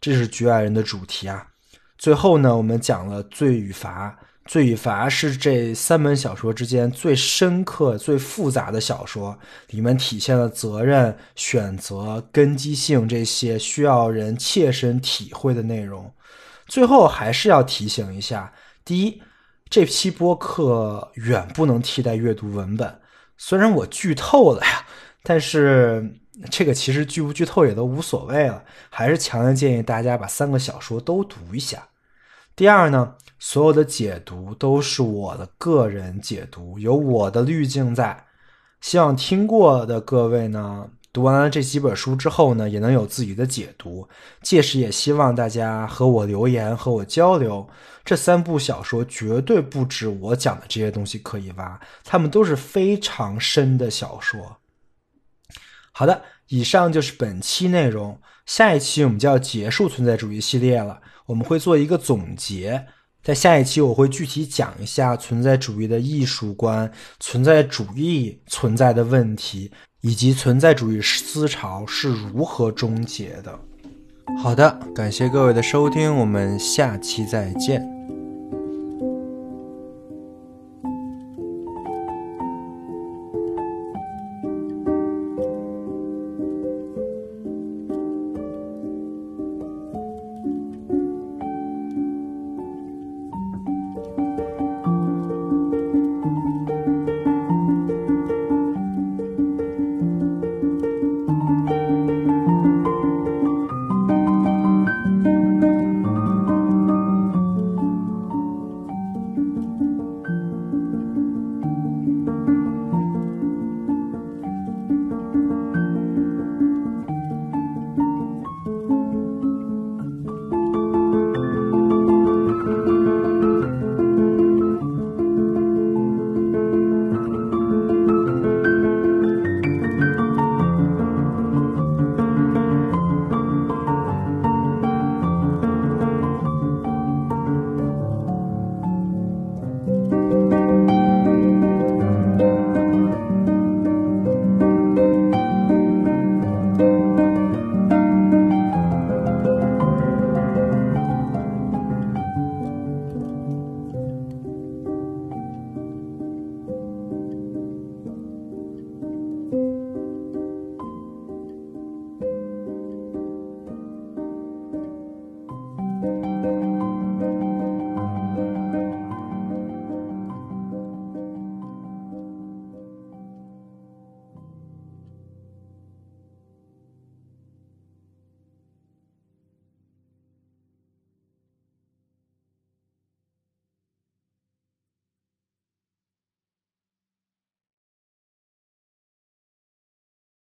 [0.00, 1.46] 这是局外人的主题啊。
[1.96, 4.18] 最后呢，我们讲了罪与罚。
[4.46, 9.38] 罪与罚是这三本小说之间最深刻、最复杂的小说，
[9.68, 16.12] 里面体现了责任、选择、根基性这些需要人切身体会的内容。
[16.66, 18.52] 最后还是要提醒一下：
[18.84, 19.22] 第一。
[19.70, 23.00] 这期播客远不能替代阅读文本，
[23.36, 24.86] 虽然我剧透了呀，
[25.22, 26.18] 但是
[26.50, 31.88] 这个其实剧不剧透也都无所谓了，还是强烈建议大家把三个小说都读一下。
[32.56, 38.24] 第二呢，所有的解读都是我的个人解读，有我的滤镜在，
[38.80, 40.88] 希望听过的各位呢。
[41.10, 44.06] 读完了这几本书之后呢，也能有自己的解读。
[44.42, 47.66] 届时也希望大家和我留言，和我交流。
[48.08, 54.56] 这三部小说绝对不止我讲的这些东西可以挖，他们都是非常深的小说。
[55.92, 58.18] 好的，以上就是本期内容。
[58.46, 62.86] 下一期我们就要结束存在主义系列了，我们会做一个总结。
[63.22, 66.90] 在下一期我会具体讲一下存在主义的艺术观、
[67.20, 69.70] 存在主义存在的问题。
[70.00, 73.58] 以及存在主义思潮是如何终结的？
[74.40, 77.97] 好的，感谢各位的收听，我们下期再见。